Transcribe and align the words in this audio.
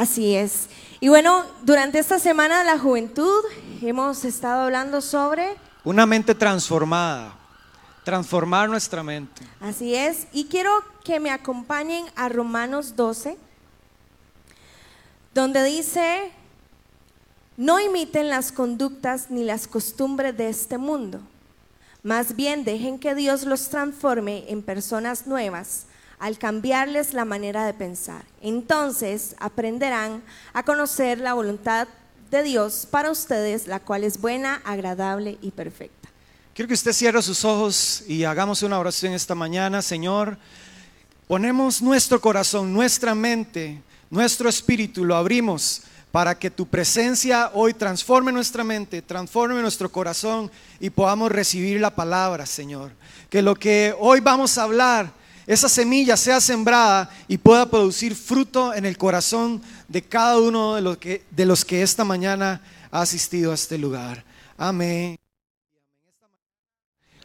Así 0.00 0.34
es. 0.34 0.70
Y 0.98 1.10
bueno, 1.10 1.44
durante 1.60 1.98
esta 1.98 2.18
semana 2.18 2.60
de 2.60 2.64
la 2.64 2.78
juventud 2.78 3.44
hemos 3.82 4.24
estado 4.24 4.62
hablando 4.62 5.02
sobre... 5.02 5.58
Una 5.84 6.06
mente 6.06 6.34
transformada, 6.34 7.36
transformar 8.02 8.70
nuestra 8.70 9.02
mente. 9.02 9.42
Así 9.60 9.94
es. 9.94 10.26
Y 10.32 10.46
quiero 10.46 10.70
que 11.04 11.20
me 11.20 11.30
acompañen 11.30 12.06
a 12.16 12.30
Romanos 12.30 12.96
12, 12.96 13.36
donde 15.34 15.64
dice, 15.64 16.32
no 17.58 17.78
imiten 17.78 18.30
las 18.30 18.52
conductas 18.52 19.26
ni 19.30 19.44
las 19.44 19.66
costumbres 19.66 20.34
de 20.34 20.48
este 20.48 20.78
mundo. 20.78 21.20
Más 22.02 22.36
bien 22.36 22.64
dejen 22.64 22.98
que 22.98 23.14
Dios 23.14 23.42
los 23.42 23.68
transforme 23.68 24.46
en 24.48 24.62
personas 24.62 25.26
nuevas 25.26 25.84
al 26.20 26.38
cambiarles 26.38 27.14
la 27.14 27.24
manera 27.24 27.66
de 27.66 27.74
pensar. 27.74 28.24
Entonces 28.42 29.34
aprenderán 29.40 30.22
a 30.52 30.62
conocer 30.62 31.18
la 31.18 31.34
voluntad 31.34 31.88
de 32.30 32.42
Dios 32.44 32.86
para 32.88 33.10
ustedes, 33.10 33.66
la 33.66 33.80
cual 33.80 34.04
es 34.04 34.20
buena, 34.20 34.62
agradable 34.64 35.38
y 35.42 35.50
perfecta. 35.50 36.08
Quiero 36.54 36.68
que 36.68 36.74
usted 36.74 36.92
cierre 36.92 37.22
sus 37.22 37.44
ojos 37.44 38.04
y 38.06 38.24
hagamos 38.24 38.62
una 38.62 38.78
oración 38.78 39.14
esta 39.14 39.34
mañana, 39.34 39.80
Señor. 39.82 40.36
Ponemos 41.26 41.80
nuestro 41.80 42.20
corazón, 42.20 42.72
nuestra 42.72 43.14
mente, 43.14 43.82
nuestro 44.10 44.48
espíritu, 44.48 45.04
lo 45.04 45.16
abrimos 45.16 45.82
para 46.12 46.38
que 46.38 46.50
tu 46.50 46.66
presencia 46.66 47.50
hoy 47.54 47.72
transforme 47.72 48.32
nuestra 48.32 48.64
mente, 48.64 49.00
transforme 49.00 49.62
nuestro 49.62 49.90
corazón 49.90 50.50
y 50.80 50.90
podamos 50.90 51.30
recibir 51.30 51.80
la 51.80 51.94
palabra, 51.94 52.46
Señor. 52.46 52.92
Que 53.30 53.42
lo 53.42 53.54
que 53.54 53.94
hoy 53.98 54.20
vamos 54.20 54.58
a 54.58 54.64
hablar 54.64 55.19
esa 55.46 55.68
semilla 55.68 56.16
sea 56.16 56.40
sembrada 56.40 57.10
y 57.26 57.38
pueda 57.38 57.68
producir 57.70 58.14
fruto 58.14 58.74
en 58.74 58.86
el 58.86 58.96
corazón 58.96 59.62
de 59.88 60.02
cada 60.02 60.38
uno 60.38 60.74
de 60.76 61.46
los 61.46 61.64
que, 61.64 61.82
esta 61.82 62.04
mañana 62.04 62.60
ha 62.90 63.00
asistido 63.00 63.50
a 63.50 63.54
este 63.54 63.78
lugar. 63.78 64.24
Amén. 64.56 65.16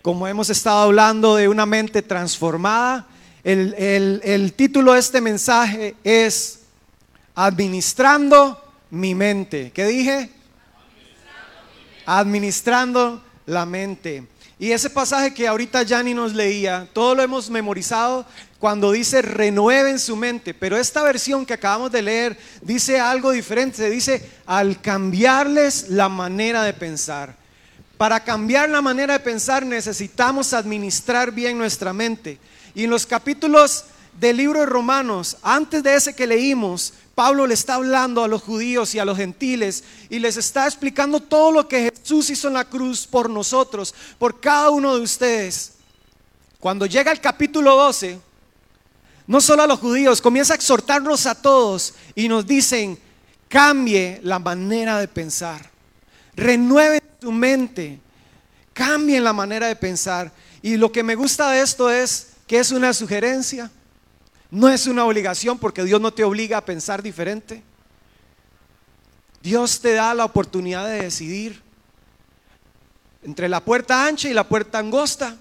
Como 0.02 0.28
hemos 0.28 0.50
estado 0.50 0.80
hablando 0.80 1.36
de 1.36 1.48
una 1.48 1.66
mente 1.66 2.02
transformada, 2.02 3.08
el, 3.44 3.76
el 4.24 4.54
título 4.54 4.94
de 4.94 5.00
este 5.00 5.22
mensaje 5.22 5.96
es 6.04 6.60
Administrando 7.36 8.62
mi 8.92 9.14
mente. 9.14 9.72
¿Qué 9.72 9.86
dije? 9.86 10.30
Administrando 12.06 13.22
la 13.46 13.66
mente. 13.66 14.28
Y 14.58 14.72
ese 14.72 14.90
pasaje 14.90 15.34
que 15.34 15.48
ahorita 15.48 15.84
Yanni 15.84 16.14
nos 16.14 16.34
leía, 16.34 16.88
todo 16.94 17.14
lo 17.14 17.22
hemos 17.22 17.50
memorizado 17.50 18.26
cuando 18.58 18.94
dice 18.94 19.22
renueven 19.22 20.00
su 20.00 20.16
mente, 20.16 20.54
pero 20.54 20.78
esta 20.78 21.04
versión 21.04 21.46
que 21.46 21.54
acabamos 21.54 21.92
de 21.92 22.02
leer 22.02 22.38
dice 22.62 23.00
algo 23.00 23.32
diferente, 23.32 23.90
dice 23.90 24.28
al 24.46 24.82
cambiarles 24.82 25.90
la 25.90 26.08
manera 26.08 26.64
de 26.64 26.74
pensar. 26.74 27.36
Para 27.98 28.24
cambiar 28.24 28.70
la 28.70 28.82
manera 28.82 29.14
de 29.14 29.20
pensar 29.20 29.66
necesitamos 29.66 30.54
administrar 30.54 31.32
bien 31.32 31.58
nuestra 31.58 31.92
mente. 31.92 32.40
Y 32.74 32.86
en 32.86 32.90
los 32.90 33.06
capítulos 33.06 33.86
del 34.20 34.38
libro 34.38 34.62
de 34.62 34.66
Romanos, 34.66 35.38
antes 35.44 35.84
de 35.84 35.96
ese 35.96 36.16
que 36.16 36.28
leímos, 36.28 36.94
Pablo 37.16 37.48
le 37.48 37.54
está 37.54 37.76
hablando 37.76 38.24
a 38.24 38.28
los 38.28 38.44
judíos 38.44 38.94
y 38.94 39.00
a 39.00 39.06
los 39.06 39.18
gentiles 39.18 39.86
y 40.10 40.20
les 40.20 40.36
está 40.36 40.66
explicando 40.66 41.22
todo 41.22 41.50
lo 41.54 41.68
que 41.68 41.90
Jesús 41.96 42.30
hizo 42.30 42.50
en 42.50 42.56
la 42.56 42.66
cruz 42.66 43.08
por 43.08 43.30
nosotros, 43.30 43.96
por 44.20 44.42
cada 44.42 44.70
uno 44.70 44.96
de 44.96 45.02
ustedes. 45.02 45.76
Cuando 46.60 46.86
llega 46.86 47.14
el 47.14 47.22
capítulo 47.22 47.74
12, 47.78 48.20
no 49.28 49.40
solo 49.40 49.64
a 49.64 49.68
los 49.68 49.80
judíos, 49.80 50.22
comienza 50.22 50.54
a 50.54 50.58
exhortarnos 50.58 51.26
a 51.26 51.42
todos 51.42 51.94
y 52.16 52.28
nos 52.28 52.46
dicen, 52.46 53.00
cambie 53.48 54.20
la 54.22 54.38
manera 54.38 55.00
de 55.00 55.08
pensar, 55.08 55.72
renueve 56.36 57.00
tu 57.20 57.32
mente, 57.32 57.98
cambien 58.74 59.24
la 59.24 59.32
manera 59.32 59.68
de 59.68 59.78
pensar. 59.78 60.34
Y 60.62 60.76
lo 60.76 60.92
que 60.92 61.02
me 61.02 61.16
gusta 61.16 61.50
de 61.52 61.62
esto 61.62 61.90
es 61.90 62.32
que 62.46 62.60
es 62.60 62.72
una 62.72 62.94
sugerencia 62.94 63.72
no 64.56 64.70
es 64.70 64.88
una 64.88 65.04
obligación 65.04 65.60
porque 65.60 65.84
Dios 65.84 66.00
no 66.00 66.14
te 66.14 66.24
obliga 66.24 66.58
a 66.58 66.64
pensar 66.64 67.04
diferente. 67.04 67.62
Dios 69.42 69.82
te 69.82 69.94
da 69.94 70.14
la 70.14 70.24
oportunidad 70.24 70.88
de 70.88 71.02
decidir 71.02 71.62
entre 73.22 73.50
la 73.50 73.60
puerta 73.60 74.08
ancha 74.08 74.30
y 74.30 74.34
la 74.34 74.48
puerta 74.48 74.80
angosta. 74.80 75.36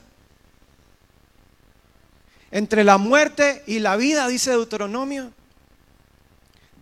Entre 2.51 2.83
la 2.83 2.99
muerte 2.99 3.63
y 3.69 3.79
la 3.79 3.95
vida, 3.95 4.27
dice 4.27 4.51
Deuteronomio. 4.51 5.31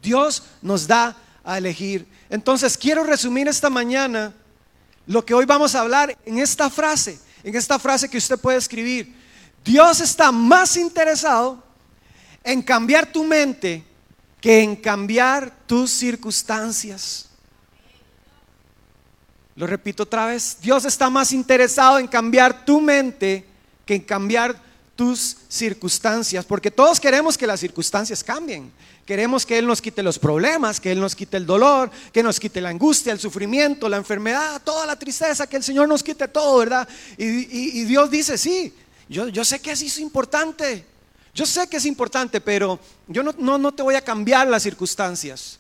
Dios 0.00 0.44
nos 0.62 0.87
da 0.87 1.15
a 1.44 1.59
elegir. 1.59 2.06
Entonces 2.31 2.78
quiero 2.78 3.04
resumir 3.04 3.47
esta 3.47 3.69
mañana 3.69 4.32
lo 5.06 5.22
que 5.22 5.34
hoy 5.34 5.44
vamos 5.44 5.75
a 5.75 5.81
hablar 5.81 6.16
en 6.25 6.38
esta 6.38 6.71
frase, 6.71 7.21
en 7.44 7.54
esta 7.54 7.78
frase 7.78 8.09
que 8.09 8.16
usted 8.16 8.38
puede 8.38 8.56
escribir. 8.56 9.15
Dios 9.62 10.00
está 10.00 10.32
más 10.32 10.78
interesado 10.78 11.72
en 12.44 12.62
cambiar 12.62 13.10
tu 13.12 13.25
mente 13.25 13.84
que 14.41 14.62
en 14.62 14.75
cambiar 14.75 15.53
tus 15.66 15.91
circunstancias. 15.91 17.28
Lo 19.54 19.66
repito 19.66 20.03
otra 20.03 20.26
vez, 20.26 20.56
Dios 20.60 20.84
está 20.84 21.08
más 21.10 21.32
interesado 21.32 21.98
en 21.98 22.08
cambiar 22.08 22.64
tu 22.64 22.80
mente 22.80 23.47
que 23.86 23.94
en 23.94 24.03
cambiar 24.03 24.60
tus 24.97 25.36
circunstancias, 25.48 26.44
porque 26.44 26.70
todos 26.70 26.98
queremos 26.98 27.38
que 27.38 27.47
las 27.47 27.60
circunstancias 27.60 28.22
cambien. 28.22 28.72
Queremos 29.06 29.44
que 29.44 29.59
Él 29.59 29.66
nos 29.66 29.80
quite 29.82 30.03
los 30.03 30.19
problemas, 30.19 30.80
que 30.80 30.92
Él 30.92 31.00
nos 31.00 31.14
quite 31.14 31.36
el 31.36 31.47
dolor, 31.47 31.91
que 32.12 32.22
nos 32.22 32.38
quite 32.38 32.60
la 32.60 32.69
angustia, 32.69 33.12
el 33.12 33.19
sufrimiento, 33.19 33.88
la 33.88 33.97
enfermedad, 33.97 34.62
toda 34.62 34.86
la 34.86 34.97
tristeza, 34.97 35.47
que 35.47 35.56
el 35.56 35.62
Señor 35.62 35.88
nos 35.88 36.03
quite 36.03 36.28
todo, 36.28 36.59
¿verdad? 36.59 36.88
Y, 37.19 37.84
Dios 37.84 38.10
dice, 38.10 38.38
sí, 38.38 38.72
yo, 39.09 39.28
yo 39.28 39.44
sé 39.44 39.60
que 39.60 39.72
así 39.72 39.86
es 39.86 39.98
importante, 39.98 40.84
yo 41.34 41.47
sé 41.47 41.66
que 41.66 41.78
es 41.78 41.87
importante, 41.87 42.41
pero 42.41 42.78
yo 43.09 43.22
no, 43.22 43.59
no, 43.59 43.72
te 43.72 43.82
voy 43.82 43.94
a 43.94 44.03
cambiar 44.03 44.47
las 44.48 44.62
circunstancias. 44.62 45.59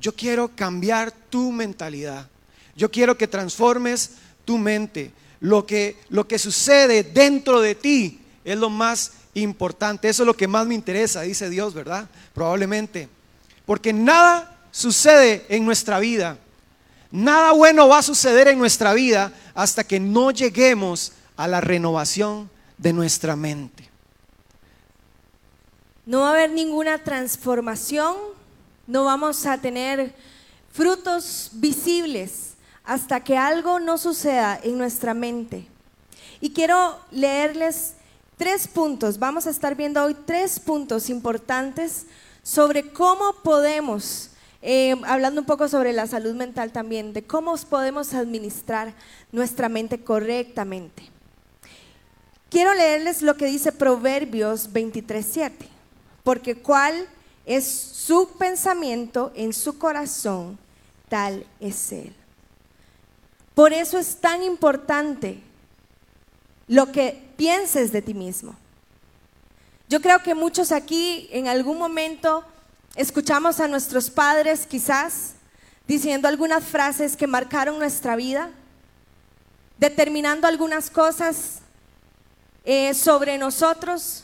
Yo 0.00 0.14
quiero 0.14 0.48
cambiar 0.48 1.12
tu 1.12 1.52
mentalidad. 1.52 2.28
Yo 2.74 2.90
quiero 2.90 3.16
que 3.16 3.28
transformes 3.28 4.12
tu 4.44 4.56
mente. 4.56 5.12
Lo 5.40 5.66
que, 5.66 5.98
lo 6.08 6.26
que 6.26 6.38
sucede 6.38 7.02
dentro 7.02 7.60
de 7.60 7.74
ti 7.74 8.20
es 8.42 8.56
lo 8.56 8.70
más 8.70 9.12
importante. 9.34 10.08
Eso 10.08 10.22
es 10.22 10.26
lo 10.26 10.36
que 10.36 10.48
más 10.48 10.66
me 10.66 10.74
interesa, 10.74 11.22
dice 11.22 11.50
Dios, 11.50 11.74
¿verdad? 11.74 12.08
Probablemente. 12.32 13.08
Porque 13.66 13.92
nada 13.92 14.56
sucede 14.70 15.44
en 15.48 15.66
nuestra 15.66 15.98
vida. 15.98 16.38
Nada 17.10 17.52
bueno 17.52 17.86
va 17.86 17.98
a 17.98 18.02
suceder 18.02 18.48
en 18.48 18.58
nuestra 18.58 18.94
vida 18.94 19.32
hasta 19.54 19.84
que 19.84 20.00
no 20.00 20.30
lleguemos 20.30 21.12
a 21.36 21.46
la 21.46 21.60
renovación 21.60 22.50
de 22.78 22.92
nuestra 22.92 23.36
mente. 23.36 23.83
No 26.06 26.20
va 26.20 26.28
a 26.28 26.32
haber 26.32 26.50
ninguna 26.50 26.98
transformación, 26.98 28.14
no 28.86 29.04
vamos 29.04 29.46
a 29.46 29.56
tener 29.56 30.14
frutos 30.70 31.48
visibles 31.54 32.54
hasta 32.84 33.20
que 33.20 33.38
algo 33.38 33.80
no 33.80 33.96
suceda 33.96 34.60
en 34.62 34.76
nuestra 34.76 35.14
mente. 35.14 35.66
Y 36.42 36.50
quiero 36.50 36.98
leerles 37.10 37.94
tres 38.36 38.68
puntos, 38.68 39.18
vamos 39.18 39.46
a 39.46 39.50
estar 39.50 39.76
viendo 39.76 40.04
hoy 40.04 40.14
tres 40.26 40.60
puntos 40.60 41.08
importantes 41.08 42.04
sobre 42.42 42.92
cómo 42.92 43.36
podemos, 43.42 44.28
eh, 44.60 44.94
hablando 45.06 45.40
un 45.40 45.46
poco 45.46 45.68
sobre 45.68 45.94
la 45.94 46.06
salud 46.06 46.34
mental 46.34 46.70
también, 46.70 47.14
de 47.14 47.24
cómo 47.26 47.56
podemos 47.70 48.12
administrar 48.12 48.92
nuestra 49.32 49.70
mente 49.70 50.04
correctamente. 50.04 51.04
Quiero 52.50 52.74
leerles 52.74 53.22
lo 53.22 53.38
que 53.38 53.46
dice 53.46 53.72
Proverbios 53.72 54.70
23.7 54.70 55.73
porque 56.24 56.56
cuál 56.56 57.06
es 57.46 57.66
su 57.66 58.30
pensamiento 58.38 59.30
en 59.36 59.52
su 59.52 59.78
corazón, 59.78 60.58
tal 61.08 61.46
es 61.60 61.92
Él. 61.92 62.14
Por 63.54 63.72
eso 63.72 63.98
es 63.98 64.16
tan 64.16 64.42
importante 64.42 65.40
lo 66.66 66.90
que 66.90 67.22
pienses 67.36 67.92
de 67.92 68.02
ti 68.02 68.14
mismo. 68.14 68.56
Yo 69.88 70.00
creo 70.00 70.22
que 70.22 70.34
muchos 70.34 70.72
aquí 70.72 71.28
en 71.30 71.46
algún 71.46 71.78
momento 71.78 72.42
escuchamos 72.96 73.60
a 73.60 73.68
nuestros 73.68 74.08
padres 74.10 74.66
quizás 74.66 75.34
diciendo 75.86 76.26
algunas 76.26 76.64
frases 76.64 77.16
que 77.16 77.26
marcaron 77.26 77.78
nuestra 77.78 78.16
vida, 78.16 78.50
determinando 79.78 80.48
algunas 80.48 80.88
cosas 80.88 81.58
eh, 82.64 82.94
sobre 82.94 83.36
nosotros 83.36 84.23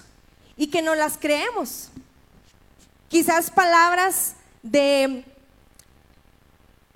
y 0.57 0.69
que 0.69 0.83
no 0.83 0.95
las 0.95 1.17
creemos. 1.19 1.89
Quizás 3.09 3.51
palabras 3.51 4.35
de, 4.63 5.25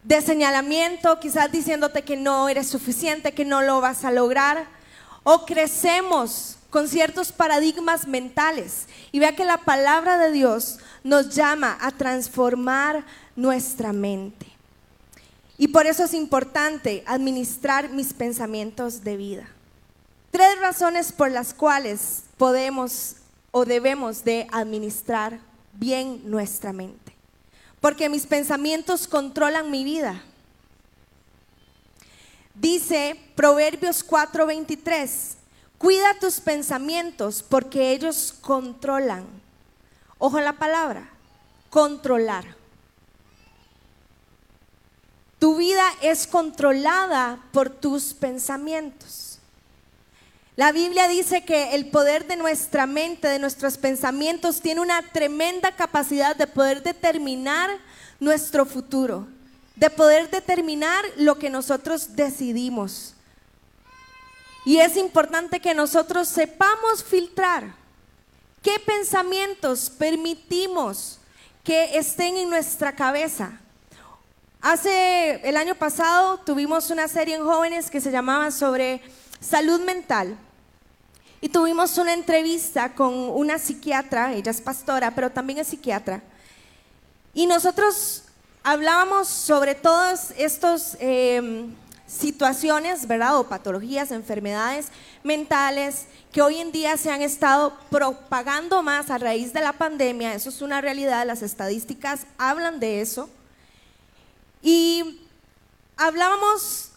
de 0.03 0.23
señalamiento, 0.23 1.19
quizás 1.19 1.51
diciéndote 1.51 2.03
que 2.03 2.17
no 2.17 2.49
eres 2.49 2.69
suficiente, 2.69 3.33
que 3.33 3.45
no 3.45 3.63
lo 3.63 3.81
vas 3.81 4.05
a 4.05 4.11
lograr. 4.11 4.67
O 5.23 5.47
crecemos 5.47 6.59
con 6.71 6.89
ciertos 6.89 7.33
paradigmas 7.33 8.07
mentales. 8.07 8.87
Y 9.13 9.19
vea 9.21 9.37
que 9.37 9.45
la 9.45 9.59
palabra 9.59 10.19
de 10.19 10.33
Dios 10.33 10.79
nos 11.03 11.35
llama 11.35 11.79
a 11.81 11.93
transformar 11.93 13.05
nuestra 13.37 13.93
mente. 13.93 14.47
Y 15.57 15.69
por 15.69 15.87
eso 15.87 16.05
es 16.05 16.15
importante 16.15 17.05
administrar 17.07 17.91
mis 17.91 18.13
pensamientos 18.13 19.05
de 19.05 19.17
vida. 19.17 19.49
Tres 20.31 20.59
razones 20.61 21.13
por 21.13 21.31
las 21.31 21.55
cuales 21.55 22.25
podemos 22.37 23.17
o 23.57 23.65
debemos 23.65 24.25
de 24.25 24.49
administrar 24.51 25.39
bien 25.75 26.29
nuestra 26.29 26.73
mente. 26.73 27.15
Porque 27.81 28.09
mis 28.09 28.27
pensamientos 28.27 29.07
controlan 29.07 29.71
mi 29.71 29.85
vida. 29.85 30.21
Dice 32.53 33.15
Proverbios 33.37 34.03
4:23, 34.03 35.37
cuida 35.79 36.19
tus 36.19 36.41
pensamientos 36.41 37.45
porque 37.45 37.93
ellos 37.93 38.35
controlan. 38.41 39.25
Ojo 40.19 40.39
en 40.39 40.45
la 40.47 40.59
palabra, 40.59 41.09
controlar. 41.71 42.57
Tu 45.39 45.57
vida 45.57 45.85
es 46.03 46.27
controlada 46.27 47.39
por 47.53 47.71
tus 47.71 48.15
pensamientos. 48.15 49.24
La 50.57 50.71
Biblia 50.71 51.09
dice 51.09 51.45
que 51.45 51.75
el 51.75 51.87
poder 51.87 52.29
de 52.29 52.37
nuestra 52.37 52.87
mente, 52.87 53.27
de 53.27 53.41
nuestros 53.41 53.77
pensamientos, 53.77 54.61
tiene 54.61 54.81
una 54.81 55.03
tremenda 55.03 55.73
capacidad 55.73 56.37
de 56.37 56.47
poder 56.47 56.85
determinar 56.85 57.71
nuestro 58.21 58.65
futuro, 58.65 59.27
de 59.75 59.91
poder 59.91 60.31
determinar 60.31 61.05
lo 61.17 61.39
que 61.41 61.51
nosotros 61.51 62.15
decidimos. 62.15 63.15
Y 64.65 64.79
es 64.79 64.97
importante 64.97 65.59
que 65.59 65.75
nosotros 65.75 66.29
sepamos 66.29 67.03
filtrar 67.03 67.75
qué 68.63 68.79
pensamientos 68.79 69.91
permitimos 69.91 71.19
que 71.65 71.99
estén 71.99 72.37
en 72.37 72.49
nuestra 72.49 72.95
cabeza. 72.95 73.61
Hace 74.61 75.47
el 75.47 75.57
año 75.57 75.75
pasado 75.75 76.39
tuvimos 76.39 76.91
una 76.91 77.09
serie 77.09 77.35
en 77.35 77.45
jóvenes 77.45 77.91
que 77.91 78.01
se 78.01 78.13
llamaba 78.13 78.51
sobre 78.51 79.03
salud 79.45 79.81
mental. 79.81 80.37
Y 81.41 81.49
tuvimos 81.51 81.99
una 81.99 82.15
entrevista 82.15 82.95
con 82.95 83.13
una 83.13 83.59
psiquiatra, 83.59 84.33
ella 84.33 84.51
es 84.51 84.61
pastora, 84.61 85.15
pero 85.15 85.31
también 85.31 85.59
es 85.59 85.69
psiquiatra. 85.69 86.23
Y 87.35 87.47
nosotros 87.47 88.23
hablábamos 88.63 89.29
sobre 89.29 89.75
todas 89.75 90.33
estas 90.39 90.97
em, 91.01 91.75
situaciones, 92.07 93.07
¿verdad? 93.07 93.39
O 93.39 93.45
patologías, 93.45 94.11
enfermedades 94.11 94.89
mentales 95.23 96.07
que 96.33 96.41
hoy 96.41 96.61
en 96.61 96.73
día 96.73 96.97
se 96.97 97.11
han 97.11 97.21
estado 97.21 97.77
propagando 97.91 98.83
más 98.83 99.11
a 99.11 99.19
raíz 99.19 99.53
de 99.53 99.61
la 99.61 99.75
pandemia. 99.75 100.35
Eso 100.35 100.49
es 100.49 100.63
una 100.63 100.81
realidad, 100.81 101.27
las 101.27 101.43
estadísticas 101.43 102.27
hablan 102.39 102.81
de 102.81 103.03
eso. 103.03 103.29
Y 104.63 105.21
hablábamos 105.99 106.94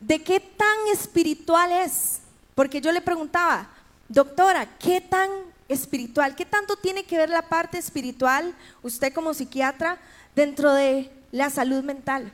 de 0.00 0.22
qué 0.22 0.40
tan 0.40 0.78
espiritual 0.92 1.70
es, 1.72 2.20
porque 2.54 2.80
yo 2.80 2.90
le 2.92 3.00
preguntaba, 3.00 3.68
doctora, 4.08 4.78
¿qué 4.78 5.00
tan 5.00 5.30
espiritual, 5.68 6.34
qué 6.34 6.44
tanto 6.44 6.76
tiene 6.76 7.04
que 7.04 7.18
ver 7.18 7.30
la 7.30 7.48
parte 7.48 7.78
espiritual, 7.78 8.54
usted 8.82 9.12
como 9.12 9.34
psiquiatra, 9.34 9.98
dentro 10.34 10.72
de 10.72 11.10
la 11.30 11.50
salud 11.50 11.84
mental? 11.84 12.32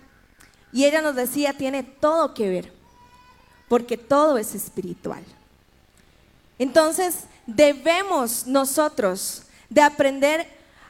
Y 0.72 0.84
ella 0.84 1.02
nos 1.02 1.16
decía, 1.16 1.52
tiene 1.52 1.82
todo 1.82 2.34
que 2.34 2.48
ver, 2.48 2.72
porque 3.68 3.96
todo 3.96 4.38
es 4.38 4.54
espiritual. 4.54 5.24
Entonces, 6.58 7.24
debemos 7.46 8.46
nosotros 8.46 9.42
de 9.68 9.82
aprender 9.82 10.46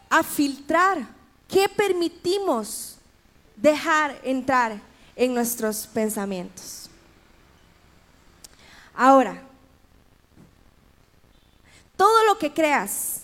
a 0.08 0.22
filtrar 0.22 1.06
qué 1.48 1.68
permitimos 1.68 2.96
dejar 3.56 4.20
entrar 4.22 4.80
en 5.16 5.34
nuestros 5.34 5.86
pensamientos. 5.86 6.88
Ahora, 8.94 9.42
todo 11.96 12.24
lo 12.24 12.38
que 12.38 12.52
creas 12.52 13.22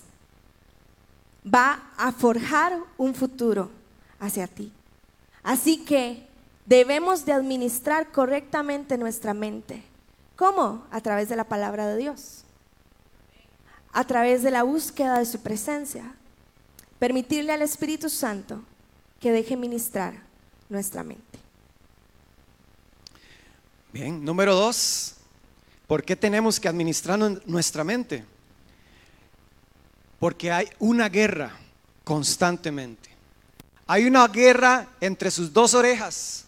va 1.47 1.83
a 1.97 2.13
forjar 2.13 2.79
un 2.97 3.15
futuro 3.15 3.71
hacia 4.19 4.47
ti. 4.47 4.73
Así 5.43 5.85
que 5.85 6.27
debemos 6.67 7.25
de 7.25 7.33
administrar 7.33 8.11
correctamente 8.11 8.97
nuestra 8.97 9.35
mente. 9.35 9.83
¿Cómo? 10.37 10.85
A 10.91 11.01
través 11.01 11.29
de 11.29 11.37
la 11.37 11.45
palabra 11.45 11.87
de 11.87 11.97
Dios. 11.97 12.45
A 13.93 14.05
través 14.05 14.43
de 14.43 14.51
la 14.51 14.63
búsqueda 14.63 15.19
de 15.19 15.27
su 15.27 15.41
presencia. 15.43 16.15
Permitirle 16.99 17.53
al 17.53 17.63
Espíritu 17.63 18.09
Santo 18.09 18.63
que 19.21 19.33
deje 19.33 19.57
ministrar 19.57 20.15
nuestra 20.69 21.03
mente. 21.03 21.42
Bien, 23.93 24.25
número 24.25 24.55
dos, 24.55 25.17
¿por 25.87 26.03
qué 26.03 26.17
tenemos 26.17 26.59
que 26.59 26.67
administrar 26.67 27.19
nuestra 27.45 27.85
mente? 27.85 28.25
Porque 30.19 30.51
hay 30.51 30.67
una 30.79 31.11
guerra 31.11 31.55
constantemente. 32.03 33.11
Hay 33.87 34.07
una 34.07 34.27
guerra 34.29 34.89
entre 34.99 35.31
sus 35.31 35.53
dos 35.53 35.75
orejas. 35.75 36.47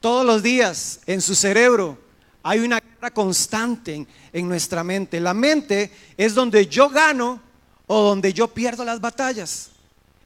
Todos 0.00 0.24
los 0.24 0.44
días 0.44 1.00
en 1.06 1.20
su 1.20 1.34
cerebro 1.34 1.98
hay 2.44 2.60
una 2.60 2.78
guerra 2.78 3.10
constante 3.10 3.92
en, 3.96 4.06
en 4.32 4.48
nuestra 4.48 4.84
mente. 4.84 5.18
La 5.18 5.34
mente 5.34 5.90
es 6.16 6.36
donde 6.36 6.68
yo 6.68 6.88
gano 6.88 7.40
o 7.88 8.00
donde 8.00 8.32
yo 8.32 8.46
pierdo 8.46 8.84
las 8.84 9.00
batallas. 9.00 9.70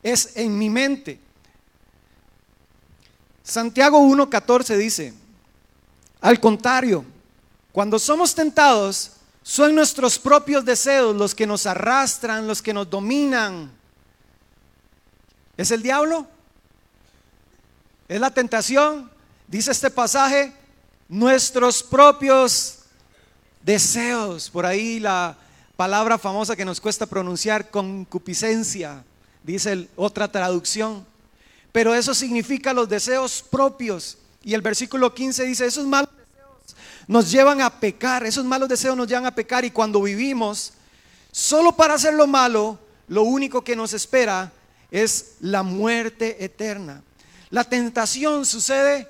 Es 0.02 0.36
en 0.36 0.58
mi 0.58 0.68
mente. 0.68 1.18
Santiago 3.42 3.98
1.14 3.98 4.76
dice, 4.76 5.14
al 6.20 6.40
contrario, 6.40 7.04
cuando 7.72 7.98
somos 7.98 8.34
tentados, 8.34 9.12
son 9.42 9.74
nuestros 9.74 10.18
propios 10.18 10.64
deseos 10.64 11.14
los 11.16 11.34
que 11.34 11.46
nos 11.46 11.66
arrastran, 11.66 12.46
los 12.46 12.60
que 12.60 12.74
nos 12.74 12.88
dominan. 12.90 13.70
¿Es 15.56 15.70
el 15.70 15.82
diablo? 15.82 16.26
¿Es 18.08 18.20
la 18.20 18.30
tentación? 18.30 19.10
Dice 19.46 19.70
este 19.70 19.90
pasaje, 19.90 20.52
nuestros 21.08 21.82
propios 21.82 22.80
deseos. 23.62 24.50
Por 24.50 24.66
ahí 24.66 25.00
la 25.00 25.36
palabra 25.76 26.18
famosa 26.18 26.56
que 26.56 26.64
nos 26.64 26.80
cuesta 26.80 27.06
pronunciar, 27.06 27.70
concupiscencia, 27.70 29.04
dice 29.44 29.88
otra 29.96 30.30
traducción 30.30 31.06
pero 31.72 31.94
eso 31.94 32.14
significa 32.14 32.72
los 32.72 32.88
deseos 32.88 33.44
propios. 33.48 34.18
Y 34.48 34.54
el 34.54 34.62
versículo 34.62 35.12
15 35.12 35.44
dice, 35.44 35.66
esos 35.66 35.86
malos 35.86 36.08
deseos 36.16 36.74
nos 37.06 37.30
llevan 37.30 37.60
a 37.60 37.68
pecar, 37.68 38.24
esos 38.24 38.46
malos 38.46 38.66
deseos 38.66 38.96
nos 38.96 39.06
llevan 39.06 39.26
a 39.26 39.34
pecar 39.34 39.62
y 39.66 39.70
cuando 39.70 40.00
vivimos 40.00 40.72
solo 41.30 41.72
para 41.72 41.92
hacer 41.92 42.14
lo 42.14 42.26
malo, 42.26 42.78
lo 43.08 43.24
único 43.24 43.62
que 43.62 43.76
nos 43.76 43.92
espera 43.92 44.50
es 44.90 45.34
la 45.40 45.62
muerte 45.62 46.42
eterna. 46.42 47.02
La 47.50 47.62
tentación 47.62 48.46
sucede 48.46 49.06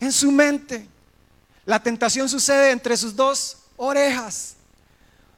en 0.00 0.10
su 0.10 0.32
mente. 0.32 0.88
La 1.66 1.80
tentación 1.80 2.28
sucede 2.28 2.72
entre 2.72 2.96
sus 2.96 3.14
dos 3.14 3.58
orejas. 3.76 4.56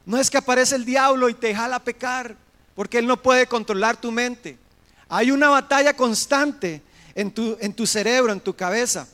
No 0.03 0.17
es 0.17 0.31
que 0.31 0.39
aparece 0.39 0.75
el 0.75 0.83
diablo 0.83 1.29
y 1.29 1.35
te 1.35 1.53
jala 1.53 1.75
a 1.75 1.83
pecar, 1.83 2.35
porque 2.73 2.97
él 2.97 3.05
no 3.05 3.21
puede 3.21 3.45
controlar 3.45 3.97
tu 3.97 4.11
mente. 4.11 4.57
Hay 5.07 5.29
una 5.29 5.49
batalla 5.49 5.95
constante 5.95 6.81
en 7.13 7.29
tu, 7.29 7.55
en 7.61 7.71
tu 7.71 7.85
cerebro, 7.85 8.33
en 8.33 8.39
tu 8.39 8.55
cabeza. 8.55 9.07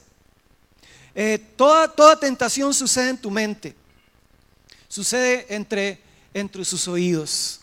Eh, 1.15 1.37
toda, 1.55 1.87
toda 1.87 2.19
tentación 2.19 2.73
sucede 2.73 3.09
en 3.09 3.17
tu 3.17 3.29
mente. 3.29 3.75
Sucede 4.87 5.45
entre, 5.49 6.01
entre 6.33 6.65
sus 6.65 6.87
oídos. 6.87 7.61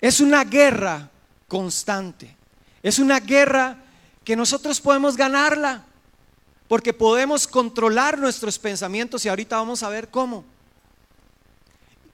Es 0.00 0.20
una 0.20 0.44
guerra 0.44 1.10
constante. 1.46 2.36
Es 2.82 2.98
una 2.98 3.20
guerra 3.20 3.76
que 4.24 4.36
nosotros 4.36 4.80
podemos 4.80 5.16
ganarla 5.16 5.84
porque 6.68 6.92
podemos 6.92 7.46
controlar 7.46 8.18
nuestros 8.18 8.58
pensamientos 8.58 9.24
y 9.24 9.28
ahorita 9.28 9.56
vamos 9.56 9.82
a 9.82 9.88
ver 9.88 10.08
cómo. 10.08 10.44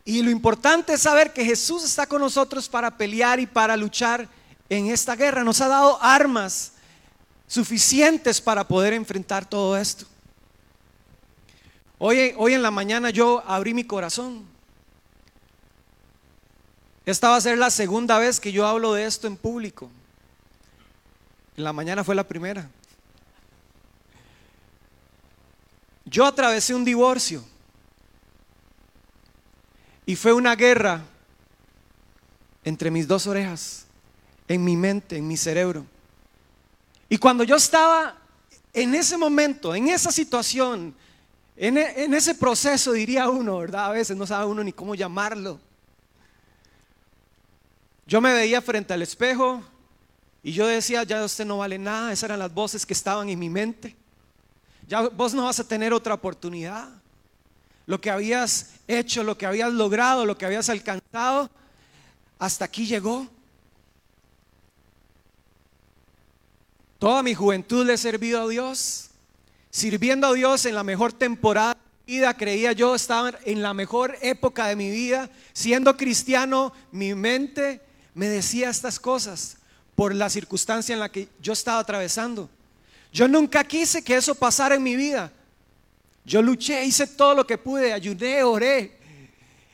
Y 0.04 0.22
lo 0.22 0.30
importante 0.30 0.92
es 0.92 1.00
saber 1.00 1.32
que 1.32 1.44
Jesús 1.44 1.82
está 1.82 2.06
con 2.06 2.20
nosotros 2.20 2.68
para 2.68 2.96
pelear 2.96 3.40
y 3.40 3.46
para 3.46 3.76
luchar 3.76 4.28
en 4.68 4.86
esta 4.86 5.16
guerra, 5.16 5.44
nos 5.44 5.60
ha 5.60 5.68
dado 5.68 6.02
armas 6.02 6.72
suficientes 7.46 8.40
para 8.40 8.66
poder 8.66 8.92
enfrentar 8.92 9.44
todo 9.46 9.76
esto. 9.76 10.06
Hoy, 12.06 12.34
hoy 12.36 12.52
en 12.52 12.60
la 12.60 12.70
mañana 12.70 13.08
yo 13.08 13.42
abrí 13.46 13.72
mi 13.72 13.84
corazón. 13.84 14.44
Esta 17.06 17.30
va 17.30 17.36
a 17.36 17.40
ser 17.40 17.56
la 17.56 17.70
segunda 17.70 18.18
vez 18.18 18.40
que 18.40 18.52
yo 18.52 18.66
hablo 18.66 18.92
de 18.92 19.06
esto 19.06 19.26
en 19.26 19.38
público. 19.38 19.90
En 21.56 21.64
la 21.64 21.72
mañana 21.72 22.04
fue 22.04 22.14
la 22.14 22.28
primera. 22.28 22.68
Yo 26.04 26.26
atravesé 26.26 26.74
un 26.74 26.84
divorcio. 26.84 27.42
Y 30.04 30.14
fue 30.14 30.34
una 30.34 30.54
guerra 30.56 31.02
entre 32.64 32.90
mis 32.90 33.08
dos 33.08 33.26
orejas, 33.26 33.86
en 34.46 34.62
mi 34.62 34.76
mente, 34.76 35.16
en 35.16 35.26
mi 35.26 35.38
cerebro. 35.38 35.86
Y 37.08 37.16
cuando 37.16 37.44
yo 37.44 37.56
estaba 37.56 38.18
en 38.74 38.94
ese 38.94 39.16
momento, 39.16 39.74
en 39.74 39.88
esa 39.88 40.12
situación, 40.12 40.94
en, 41.56 41.78
e, 41.78 42.04
en, 42.04 42.14
ese 42.14 42.34
proceso, 42.34 42.92
diría 42.92 43.28
uno, 43.28 43.58
¿verdad? 43.58 43.86
A 43.86 43.90
veces 43.90 44.16
no 44.16 44.26
sabe 44.26 44.46
uno 44.46 44.64
ni 44.64 44.72
cómo 44.72 44.94
llamarlo. 44.94 45.60
Yo 48.06 48.20
me 48.20 48.34
veía 48.34 48.60
frente 48.60 48.92
al 48.92 49.02
espejo 49.02 49.62
y 50.42 50.52
yo 50.52 50.66
decía, 50.66 51.04
ya 51.04 51.24
usted 51.24 51.46
no 51.46 51.58
vale 51.58 51.78
nada, 51.78 52.12
esas 52.12 52.24
eran 52.24 52.38
las 52.38 52.52
voces 52.52 52.84
que 52.84 52.92
estaban 52.92 53.28
en 53.28 53.38
mi 53.38 53.48
mente. 53.48 53.96
Ya 54.86 55.08
vos 55.08 55.32
no 55.32 55.44
vas 55.44 55.58
a 55.60 55.66
tener 55.66 55.92
otra 55.92 56.14
oportunidad. 56.14 56.88
Lo 57.86 58.00
que 58.00 58.10
habías 58.10 58.74
hecho, 58.86 59.22
lo 59.22 59.38
que 59.38 59.46
habías 59.46 59.72
logrado, 59.72 60.26
lo 60.26 60.36
que 60.36 60.46
habías 60.46 60.68
alcanzado, 60.68 61.50
hasta 62.38 62.64
aquí 62.64 62.86
llegó. 62.86 63.26
Toda 66.98 67.22
mi 67.22 67.34
juventud 67.34 67.86
le 67.86 67.94
he 67.94 67.98
servido 67.98 68.42
a 68.42 68.48
Dios, 68.48 69.10
sirviendo 69.74 70.28
a 70.28 70.34
Dios 70.34 70.66
en 70.66 70.76
la 70.76 70.84
mejor 70.84 71.12
temporada 71.12 71.74
de 71.74 71.80
mi 72.06 72.18
vida, 72.18 72.36
creía 72.36 72.70
yo 72.70 72.94
estaba 72.94 73.32
en 73.44 73.60
la 73.60 73.74
mejor 73.74 74.16
época 74.22 74.68
de 74.68 74.76
mi 74.76 74.88
vida, 74.88 75.28
siendo 75.52 75.96
cristiano, 75.96 76.72
mi 76.92 77.12
mente 77.16 77.80
me 78.14 78.28
decía 78.28 78.70
estas 78.70 79.00
cosas 79.00 79.56
por 79.96 80.14
la 80.14 80.30
circunstancia 80.30 80.92
en 80.92 81.00
la 81.00 81.08
que 81.08 81.28
yo 81.42 81.52
estaba 81.52 81.80
atravesando. 81.80 82.48
Yo 83.12 83.26
nunca 83.26 83.64
quise 83.64 84.04
que 84.04 84.14
eso 84.14 84.36
pasara 84.36 84.76
en 84.76 84.82
mi 84.84 84.94
vida. 84.94 85.32
Yo 86.24 86.40
luché, 86.40 86.84
hice 86.84 87.08
todo 87.08 87.34
lo 87.34 87.44
que 87.44 87.58
pude, 87.58 87.92
ayudé, 87.92 88.44
oré. 88.44 88.96